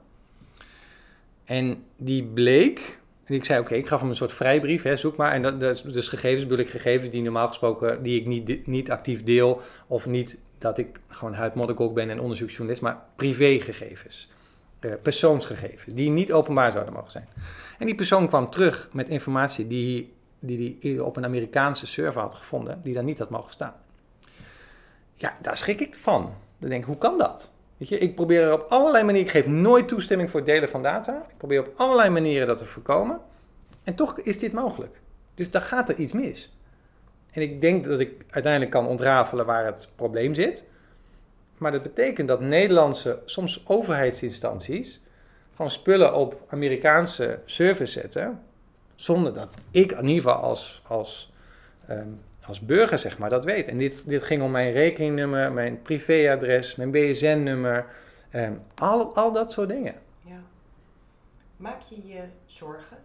[1.45, 4.95] En die bleek, en ik zei oké, okay, ik gaf hem een soort vrijbrief, hè,
[4.95, 5.31] zoek maar.
[5.31, 8.91] En dat, dat, dus gegevens bedoel ik gegevens die normaal gesproken, die ik niet, niet
[8.91, 9.61] actief deel.
[9.87, 14.31] Of niet dat ik gewoon huidmodderkok ben en onderzoeksjournalist, maar privégegevens.
[14.79, 17.27] Uh, persoonsgegevens, die niet openbaar zouden mogen zijn.
[17.79, 20.12] En die persoon kwam terug met informatie die
[20.45, 23.73] die, die op een Amerikaanse server had gevonden, die daar niet had mogen staan.
[25.13, 26.33] Ja, daar schrik ik van.
[26.57, 27.51] Dan denk ik, hoe kan dat?
[27.77, 30.69] Weet je, ik probeer er op allerlei manieren, ik geef nooit toestemming voor het delen
[30.69, 31.25] van data.
[31.29, 33.19] Ik probeer op allerlei manieren dat te voorkomen.
[33.83, 34.99] En toch is dit mogelijk.
[35.33, 36.53] Dus daar gaat er iets mis.
[37.31, 40.65] En ik denk dat ik uiteindelijk kan ontrafelen waar het probleem zit.
[41.57, 45.01] Maar dat betekent dat Nederlandse, soms overheidsinstanties,
[45.55, 48.41] gewoon spullen op Amerikaanse servers zetten.
[48.95, 51.31] Zonder dat ik in ieder geval als, als
[51.89, 53.67] um, als burger zeg maar dat weet.
[53.67, 57.85] En dit, dit ging om mijn rekeningnummer, mijn privéadres, mijn BSN-nummer,
[58.29, 59.95] eh, al, al dat soort dingen.
[60.21, 60.41] Ja.
[61.57, 62.97] Maak je je zorgen?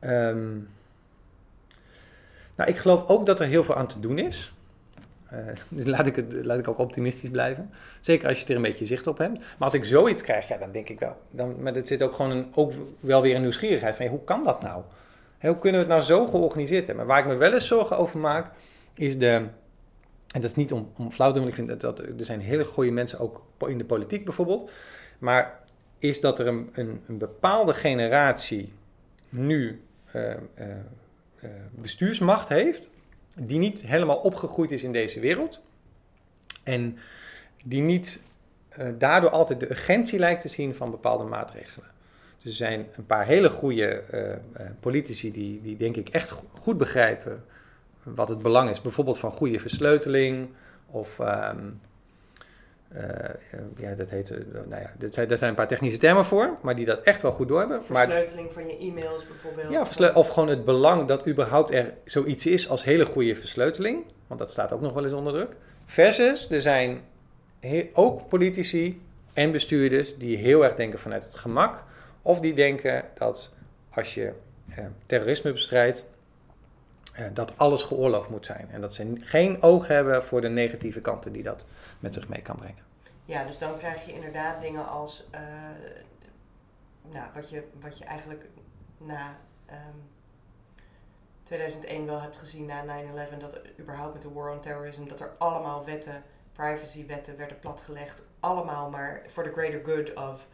[0.00, 0.68] Um,
[2.56, 4.52] nou, ik geloof ook dat er heel veel aan te doen is.
[5.32, 7.70] Uh, dus laat ik, het, laat ik ook optimistisch blijven.
[8.00, 9.38] Zeker als je er een beetje zicht op hebt.
[9.38, 11.16] Maar als ik zoiets krijg, ja, dan denk ik wel.
[11.30, 14.44] Dan, maar er zit ook gewoon een, ook wel weer een nieuwsgierigheid van hoe kan
[14.44, 14.82] dat nou?
[15.40, 17.06] Hoe kunnen we het nou zo georganiseerd hebben?
[17.06, 18.50] Maar waar ik me wel eens zorgen over maak,
[18.94, 19.26] is de.
[20.32, 22.64] En dat is niet om, om flauw te doen, ik vind dat, er zijn hele
[22.64, 24.70] goede mensen ook in de politiek bijvoorbeeld.
[25.18, 25.60] Maar
[25.98, 28.72] is dat er een, een, bepaalde generatie
[29.28, 29.82] nu
[30.14, 32.90] uh, uh, bestuursmacht heeft,
[33.36, 35.60] die niet helemaal opgegroeid is in deze wereld.
[36.62, 36.98] En
[37.64, 38.24] die niet
[38.98, 41.86] daardoor altijd de urgentie lijkt te zien van bepaalde maatregelen.
[42.42, 46.78] Dus er zijn een paar hele goede uh, politici die, die denk ik echt goed
[46.78, 47.44] begrijpen
[48.02, 48.80] wat het belang is.
[48.80, 50.48] Bijvoorbeeld van goede versleuteling
[50.86, 51.18] of...
[51.18, 51.80] Um,
[52.96, 53.02] uh,
[53.76, 54.30] ja, dat heet,
[54.68, 57.32] nou ja, zijn, daar zijn een paar technische termen voor, maar die dat echt wel
[57.32, 57.84] goed doorhebben.
[57.84, 59.98] Versleuteling maar, van je e-mails bijvoorbeeld.
[59.98, 64.40] Ja, of gewoon het belang dat überhaupt er zoiets is als hele goede versleuteling, want
[64.40, 65.50] dat staat ook nog wel eens onder druk.
[65.86, 67.00] Versus, er zijn
[67.92, 69.02] ook politici
[69.32, 71.82] en bestuurders die heel erg denken vanuit het gemak
[72.22, 73.56] of die denken dat
[73.90, 74.32] als je
[74.68, 76.04] eh, terrorisme bestrijdt,
[77.12, 78.68] eh, dat alles geoorloofd moet zijn.
[78.72, 81.66] En dat ze geen oog hebben voor de negatieve kanten die dat
[82.02, 82.82] met zich mee kan brengen.
[83.24, 85.40] Ja, dus dan krijg je inderdaad dingen als uh,
[87.12, 88.44] nou, wat, je, wat je eigenlijk
[88.98, 89.36] na
[89.70, 89.96] um, ehm,
[91.42, 95.32] 2001 wel hebt gezien na 9-11, dat überhaupt met de war on terrorism, dat er
[95.38, 100.46] allemaal wetten, privacywetten werden platgelegd, allemaal maar for the greater good of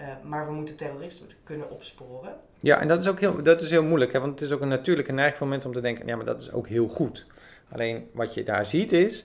[0.00, 2.36] uh, maar we moeten terroristen kunnen opsporen.
[2.58, 4.60] Ja, en dat is ook heel, dat is heel moeilijk, hè, want het is ook
[4.60, 7.26] een natuurlijke neiging van mensen om te denken, ja, maar dat is ook heel goed.
[7.72, 9.24] Alleen wat je daar ziet is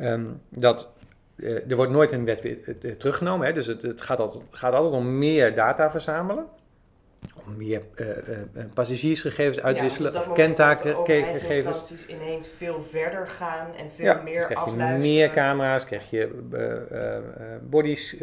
[0.00, 0.94] um, dat
[1.36, 3.46] uh, er wordt nooit een wet weer uh, teruggenomen.
[3.46, 6.46] Hè, dus het, het gaat, altijd, gaat altijd om meer data verzamelen
[7.46, 8.08] om meer uh,
[8.74, 11.88] passagiersgegevens uitwisselen ja, of kentaankengegevens.
[11.88, 14.98] Dat ineens veel verder gaan en veel ja, meer dus afluisteren.
[14.98, 18.16] meer camera's, krijg je uh, bodies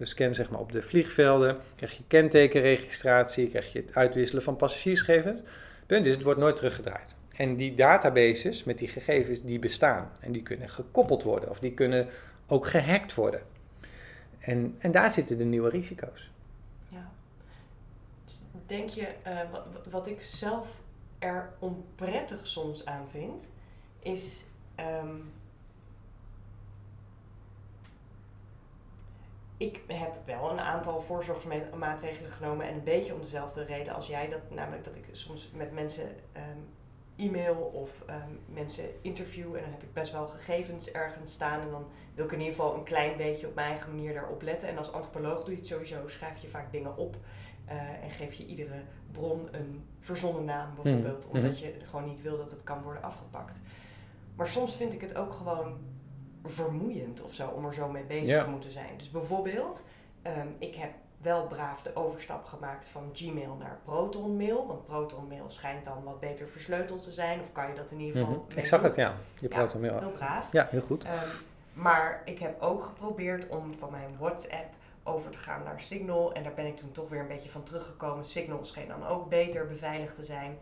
[0.00, 5.40] scan zeg maar, op de vliegvelden, krijg je kentekenregistratie, krijg je het uitwisselen van passagiersgegevens.
[5.86, 7.14] Punt is, het wordt nooit teruggedraaid.
[7.38, 10.10] En die databases met die gegevens, die bestaan.
[10.20, 12.08] En die kunnen gekoppeld worden of die kunnen
[12.46, 13.42] ook gehackt worden.
[14.38, 16.30] En, en daar zitten de nieuwe risico's
[18.68, 20.80] denk je, uh, wat, wat ik zelf
[21.18, 23.48] er onprettig soms aan vind,
[23.98, 24.44] is.
[25.02, 25.32] Um,
[29.56, 34.28] ik heb wel een aantal voorzorgsmaatregelen genomen en een beetje om dezelfde reden als jij.
[34.28, 36.68] Dat, namelijk dat ik soms met mensen um,
[37.18, 41.60] e-mail of um, mensen interview en dan heb ik best wel gegevens ergens staan.
[41.60, 44.42] En dan wil ik in ieder geval een klein beetje op mijn eigen manier daarop
[44.42, 44.68] letten.
[44.68, 47.16] En als antropoloog doe je het sowieso, schrijf je vaak dingen op.
[47.68, 51.38] Uh, en geef je iedere bron een verzonnen naam bijvoorbeeld, mm.
[51.38, 53.60] omdat je gewoon niet wil dat het kan worden afgepakt.
[54.36, 55.78] Maar soms vind ik het ook gewoon
[56.44, 58.98] vermoeiend of zo om er zo mee bezig te moeten zijn.
[58.98, 59.84] Dus bijvoorbeeld,
[60.26, 60.90] um, ik heb
[61.22, 64.66] wel braaf de overstap gemaakt van Gmail naar ProtonMail.
[64.66, 67.40] Want ProtonMail schijnt dan wat beter versleuteld te zijn.
[67.40, 68.46] Of kan je dat in ieder geval.
[68.48, 69.14] Mm Ik zag het, ja.
[69.38, 69.94] Je ProtonMail.
[69.94, 70.52] Ja, heel braaf.
[70.52, 71.04] Ja, heel goed.
[71.04, 71.10] Um,
[71.72, 76.32] maar ik heb ook geprobeerd om van mijn WhatsApp over te gaan naar Signal.
[76.32, 78.24] En daar ben ik toen toch weer een beetje van teruggekomen.
[78.24, 80.58] Signal scheen dan ook beter beveiligd te zijn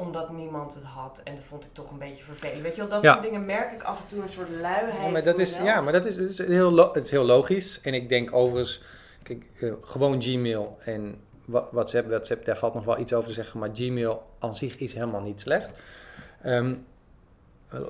[0.00, 1.20] omdat niemand het had.
[1.24, 2.62] En dat vond ik toch een beetje vervelend.
[2.62, 5.02] Weet je wel, dat soort dingen merk ik af en toe een soort luiheid.
[5.02, 7.80] Ja, maar dat is, ja, maar dat is, is heel, het is heel logisch.
[7.80, 8.82] En ik denk overigens,
[9.22, 13.60] kijk, uh, gewoon Gmail en WhatsApp, WhatsApp, daar valt nog wel iets over te zeggen.
[13.60, 15.70] Maar Gmail aan zich is helemaal niet slecht.
[16.46, 16.86] Um,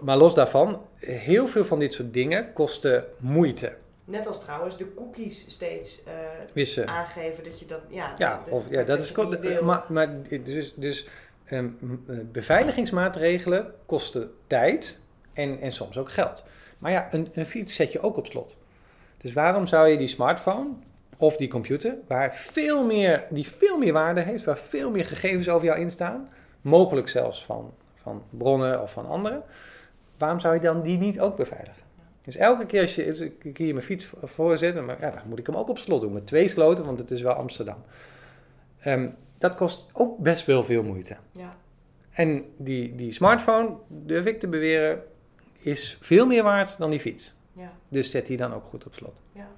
[0.00, 3.76] maar los daarvan, heel veel van dit soort dingen kosten moeite.
[4.04, 6.02] Net als trouwens de cookies steeds
[6.54, 7.80] uh, aangeven dat je dat.
[7.88, 9.60] Ja, ja, of, ja dat, is.
[9.60, 11.08] Maar, maar dus, dus
[11.50, 11.78] um,
[12.32, 15.00] beveiligingsmaatregelen kosten tijd
[15.32, 16.44] en, en soms ook geld.
[16.78, 18.56] Maar ja, een, een fiets zet je ook op slot.
[19.16, 20.68] Dus waarom zou je die smartphone
[21.20, 25.48] of die computer, waar veel meer, die veel meer waarde heeft, waar veel meer gegevens
[25.48, 26.28] over jou in staan,
[26.60, 29.42] mogelijk zelfs van, van bronnen of van anderen,
[30.18, 31.82] waarom zou je dan die niet ook beveiligen?
[32.24, 35.46] Dus elke keer als je, ik hier mijn fiets voorzet, maar ja, dan moet ik
[35.46, 36.12] hem ook op slot doen.
[36.12, 37.84] Met twee sloten, want het is wel Amsterdam.
[38.86, 41.16] Um, dat kost ook best wel veel moeite.
[41.32, 41.56] Ja.
[42.10, 45.02] En die, die smartphone, durf ik te beweren,
[45.58, 47.34] is veel meer waard dan die fiets.
[47.52, 47.72] Ja.
[47.88, 49.22] Dus zet die dan ook goed op slot.
[49.32, 49.48] Ja.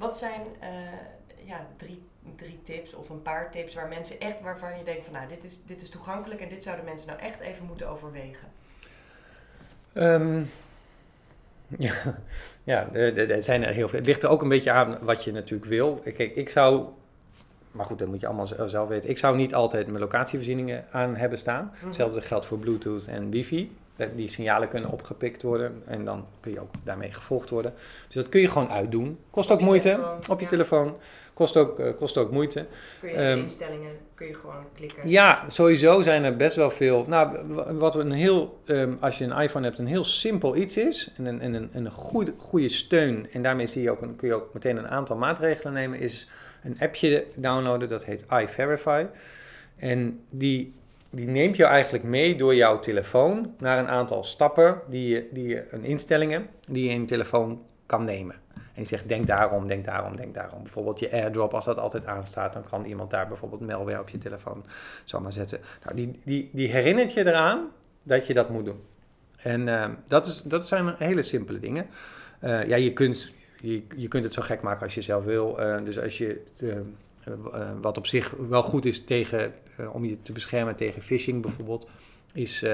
[0.00, 2.02] Wat zijn uh, ja, drie,
[2.36, 5.44] drie tips of een paar tips waar mensen echt, waarvan je denkt van nou, dit
[5.44, 8.48] is, dit is toegankelijk en dit zouden mensen nou echt even moeten overwegen?
[9.94, 10.50] Um,
[11.78, 11.94] Ja,
[12.64, 13.98] ja er zijn er heel veel.
[13.98, 15.94] Het ligt er ook een beetje aan wat je natuurlijk wil.
[15.94, 16.84] Kijk, ik zou,
[17.70, 19.10] maar goed, dat moet je allemaal zelf weten.
[19.10, 21.72] Ik zou niet altijd mijn locatievoorzieningen aan hebben staan.
[21.74, 21.86] Mhm.
[21.86, 23.76] Hetzelfde geldt voor Bluetooth en wifi.
[24.14, 27.74] Die signalen kunnen opgepikt worden en dan kun je ook daarmee gevolgd worden.
[28.06, 29.18] Dus dat kun je gewoon uitdoen.
[29.30, 30.96] Kost ook moeite op je telefoon.
[31.34, 32.66] Kost ook, uh, kost ook moeite.
[33.00, 35.08] Kun je in um, instellingen kun je gewoon klikken?
[35.08, 37.04] Ja, sowieso zijn er best wel veel.
[37.08, 37.36] Nou,
[37.78, 41.12] wat een heel, um, als je een iPhone hebt, een heel simpel iets is.
[41.16, 43.26] En een, en een, een goede, goede steun.
[43.32, 45.98] En daarmee zie je ook een, kun je ook meteen een aantal maatregelen nemen.
[45.98, 46.28] Is
[46.62, 49.06] een appje downloaden, dat heet iVerify.
[49.76, 50.74] En die,
[51.10, 55.48] die neemt jou eigenlijk mee door jouw telefoon naar een aantal stappen die je, die
[55.48, 58.34] je een instellingen die je in je telefoon kan nemen.
[58.54, 60.62] En die zegt, denk daarom, denk daarom, denk daarom.
[60.62, 64.18] Bijvoorbeeld je airdrop, als dat altijd aanstaat, dan kan iemand daar bijvoorbeeld malware op je
[64.18, 64.64] telefoon
[65.04, 65.60] zomaar zetten.
[65.84, 67.68] Nou, die, die, die herinnert je eraan
[68.02, 68.80] dat je dat moet doen.
[69.36, 71.86] En uh, dat, is, dat zijn hele simpele dingen.
[72.44, 75.60] Uh, ja, je kunt, je, je kunt het zo gek maken als je zelf wil.
[75.60, 76.42] Uh, dus als je,
[77.80, 79.54] wat op zich wel goed is tegen,
[79.92, 81.88] om je te beschermen tegen phishing bijvoorbeeld
[82.32, 82.66] is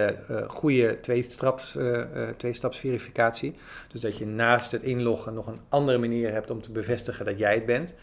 [0.47, 1.79] goede tweestaps,
[2.37, 3.55] tweestapsverificatie.
[3.89, 7.39] Dus dat je naast het inloggen nog een andere manier hebt om te bevestigen dat
[7.39, 7.95] jij het bent.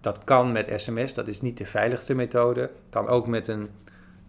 [0.00, 2.70] Dat kan met sms, dat is niet de veiligste methode.
[2.90, 3.68] Kan ook met een,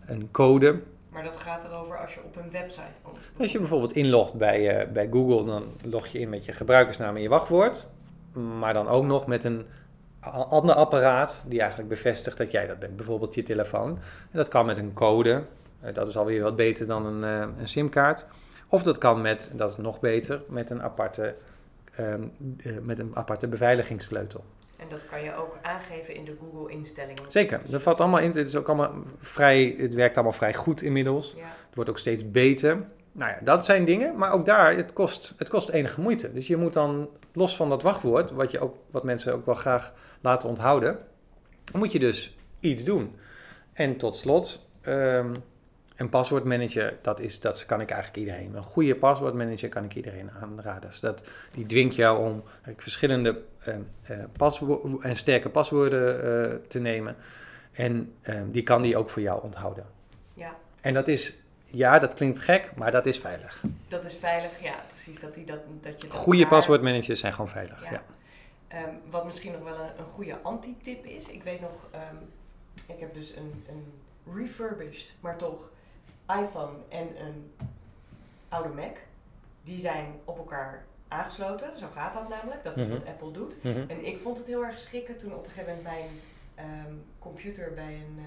[0.06, 0.80] een code.
[1.10, 3.18] Maar dat gaat erover als je op een website komt.
[3.38, 7.16] Als je bijvoorbeeld inlogt bij, uh, bij Google, dan log je in met je gebruikersnaam
[7.16, 7.90] en je wachtwoord.
[8.60, 9.66] Maar dan ook nog met een
[10.30, 12.96] ander apparaat die eigenlijk bevestigt dat jij dat bent.
[12.96, 13.90] Bijvoorbeeld je telefoon.
[14.32, 15.44] En dat kan met een code.
[15.84, 18.26] Uh, dat is alweer wat beter dan een, uh, een simkaart.
[18.68, 21.36] Of dat kan met, dat is nog beter, met een aparte,
[21.96, 22.22] ehm,
[22.82, 24.44] met een aparte beveiligingssleutel.
[24.78, 27.24] En dat kan je ook aangeven in de Google-instellingen.
[27.28, 28.28] Zeker, dat valt allemaal in.
[28.28, 31.34] Het, is ook allemaal vrij, het werkt allemaal vrij goed inmiddels.
[31.38, 31.44] Ja.
[31.44, 32.78] Het wordt ook steeds beter.
[33.12, 36.34] Nou ja, dat zijn dingen, maar ook daar, het kost, het kost enige moeite.
[36.34, 39.56] Dus je moet dan, los van dat wachtwoord, wat, je ook, wat mensen ook wel
[39.56, 40.98] graag laten onthouden,
[41.74, 43.16] moet je dus iets doen.
[43.74, 45.32] En tot slot, um,
[45.96, 48.56] een paswoordmanager, dat, is, dat kan ik eigenlijk iedereen.
[48.56, 50.90] Een goede paswoordmanager kan ik iedereen aanraden.
[50.90, 52.44] Dus dat, die dwingt jou om
[52.78, 53.76] verschillende uh,
[54.52, 57.16] uh, en sterke paswoorden uh, te nemen.
[57.72, 59.86] En ehm, die kan die ook voor jou onthouden.
[60.34, 60.56] Ja.
[60.82, 63.64] En dat is, ja, dat klinkt gek, maar dat is veilig.
[63.88, 65.20] Dat is veilig, ja, precies.
[65.20, 68.04] Dat, die, dat, dat je Goede paswoordmanagers zijn gewoon veilig, ja.
[68.74, 71.30] Um, wat misschien nog wel een, een goede anti-tip is.
[71.30, 72.30] Ik weet nog, um,
[72.88, 73.94] ik heb dus een, een
[74.36, 75.70] refurbished, maar toch
[76.28, 77.52] iPhone en een
[78.50, 78.98] oude Mac,
[79.64, 81.78] die zijn op elkaar aangesloten.
[81.78, 82.64] Zo gaat dat namelijk.
[82.64, 82.98] Dat is mhm.
[82.98, 83.64] wat Apple doet.
[83.64, 83.84] Mhm.
[83.88, 86.20] En ik vond het heel erg schrikken toen op een gegeven moment bij een
[86.56, 88.20] ehm, computer, bij een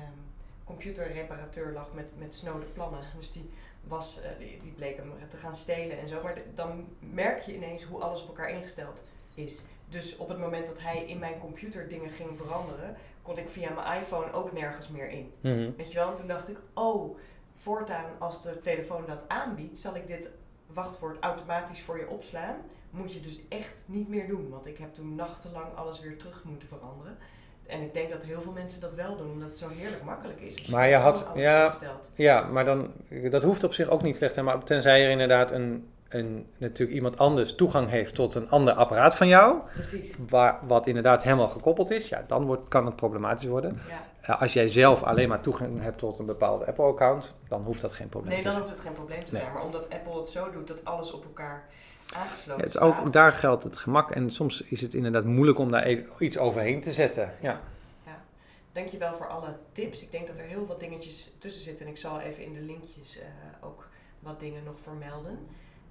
[0.65, 3.01] computerreparateur lag met, met snode plannen.
[3.17, 3.51] Dus die,
[3.83, 6.23] was, uh, die, die bleek hem te gaan stelen en zo.
[6.23, 9.03] Maar dan merk je ineens hoe alles op elkaar ingesteld
[9.35, 9.63] is.
[9.89, 13.73] Dus op het moment dat hij in mijn computer dingen ging veranderen, kon ik via
[13.73, 15.33] mijn iPhone ook nergens meer in.
[15.41, 15.71] Mhm.
[15.77, 16.11] Weet je wel?
[16.11, 17.17] En toen dacht ik, oh,
[17.55, 20.31] voortaan als de telefoon dat aanbiedt, zal ik dit
[20.67, 22.57] wachtwoord automatisch voor je opslaan.
[22.91, 24.51] Moet je dus echt niet meer doen.
[24.51, 27.19] Want ik heb toen nachtenlang alles weer terug moeten veranderen.
[27.67, 30.41] En ik denk dat heel veel mensen dat wel doen, omdat het zo heerlijk makkelijk
[30.41, 30.59] is.
[30.59, 31.75] Als maar je had, ja,
[32.15, 32.93] ja, maar dan,
[33.31, 34.37] dat hoeft op zich ook niet slecht.
[34.37, 39.17] Maar tenzij er inderdaad een een, natuurlijk iemand anders toegang heeft tot een ander apparaat
[39.17, 40.17] van jou, Precies.
[40.29, 43.81] Waar, wat inderdaad helemaal gekoppeld is, ja, dan wordt, kan het problematisch worden.
[44.27, 44.35] Ja.
[44.35, 48.09] als jij zelf alleen maar toegang hebt tot een bepaald Apple-account, dan hoeft dat geen
[48.09, 48.61] probleem nee, te zijn.
[48.61, 49.53] Nee, dan hoeft het geen probleem te zijn.
[49.53, 51.69] Maar omdat Apple het zo doet dat alles op elkaar
[52.07, 52.27] ja,
[52.57, 55.91] het is ook, Daar geldt het gemak en soms is het inderdaad moeilijk om daar
[56.19, 57.35] iets overheen te zetten.
[57.41, 57.61] Ja.
[58.07, 58.25] ja.
[58.73, 60.03] Dankjewel voor alle tips.
[60.03, 62.61] Ik denk dat er heel wat dingetjes tussen zitten en ik zal even in de
[62.61, 63.25] linkjes uh,
[63.61, 63.89] ook
[64.19, 65.39] wat dingen nog vermelden.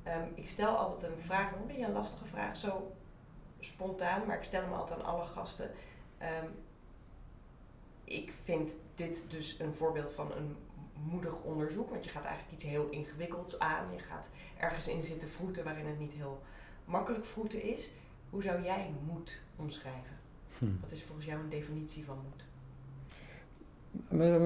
[0.07, 2.91] Um, ik stel altijd een vraag, een beetje een lastige vraag, zo
[3.59, 5.71] spontaan, maar ik stel hem altijd aan alle gasten.
[6.21, 6.49] Um,
[8.03, 10.55] ik vind dit dus een voorbeeld van een
[11.11, 13.85] moedig onderzoek, want je gaat eigenlijk iets heel ingewikkelds aan.
[13.95, 14.29] Je gaat
[14.59, 16.41] ergens in zitten vroeten waarin het niet heel
[16.85, 17.91] makkelijk vroeten is.
[18.29, 20.17] Hoe zou jij moed omschrijven?
[20.57, 20.65] Hm.
[20.81, 22.43] Wat is volgens jou een definitie van moed?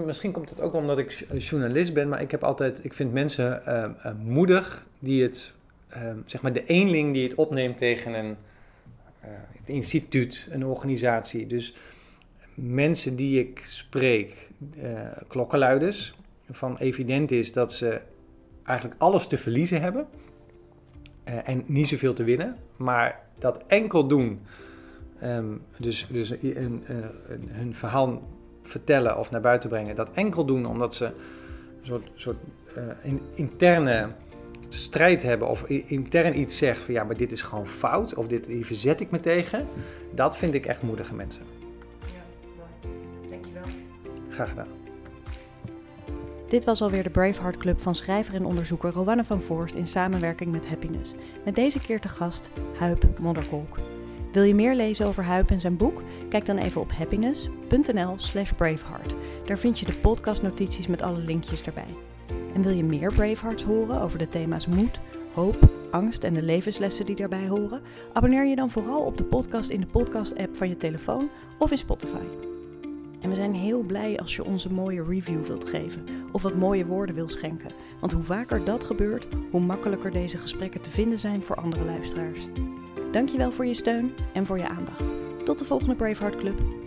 [0.06, 3.62] Misschien komt het ook omdat ik journalist ben, maar ik heb altijd, ik vind mensen
[3.68, 5.54] uh, moedig die het,
[5.96, 8.36] uh, zeg maar de eenling die het opneemt tegen een
[9.24, 9.30] uh,
[9.66, 11.48] instituut, een organisatie.
[11.48, 11.76] Dus
[12.54, 14.48] mensen die ik spreek,
[15.28, 16.16] klokkenluiders,
[16.52, 18.02] van evident is dat ze
[18.64, 20.08] eigenlijk alles te verliezen hebben
[21.24, 24.42] en niet zoveel te winnen, maar dat enkel doen.
[25.24, 26.84] Um, dus dus een,
[27.48, 28.22] hun verhaal
[28.64, 31.14] vertellen of naar buiten brengen, dat enkel doen omdat ze een
[31.82, 32.38] soort, soort
[33.06, 34.10] uh, interne
[34.70, 38.46] strijd hebben of intern iets zegt van ja, maar dit is gewoon fout of dit,
[38.46, 39.68] hier verzet ik me tegen,
[40.14, 41.42] dat vind ik echt moedige mensen.
[42.00, 42.96] Ja, mooi.
[43.30, 43.64] Dankjewel.
[44.30, 44.77] Graag gedaan.
[46.48, 50.52] Dit was alweer de Braveheart Club van schrijver en onderzoeker Rowanne van Voorst in samenwerking
[50.52, 51.14] met Happiness.
[51.46, 53.78] Met deze keer te gast Huip Modderkolk.
[54.32, 56.02] Wil je meer lezen over Huip en zijn boek?
[56.30, 59.16] Kijk dan even op happiness.nl/slash braveheart.
[59.46, 61.96] Daar vind je de podcastnotities met alle linkjes erbij.
[62.54, 65.00] En wil je meer Bravehearts horen over de thema's moed,
[65.34, 65.58] hoop,
[65.92, 67.82] angst en de levenslessen die daarbij horen?
[68.14, 71.78] Abonneer je dan vooral op de podcast in de podcast-app van je telefoon of in
[71.78, 72.47] Spotify.
[73.22, 76.56] En we zijn heel blij als je ons een mooie review wilt geven of wat
[76.56, 77.72] mooie woorden wil schenken.
[78.00, 82.48] Want hoe vaker dat gebeurt, hoe makkelijker deze gesprekken te vinden zijn voor andere luisteraars.
[83.12, 85.14] Dankjewel voor je steun en voor je aandacht.
[85.44, 86.87] Tot de volgende Braveheart Club.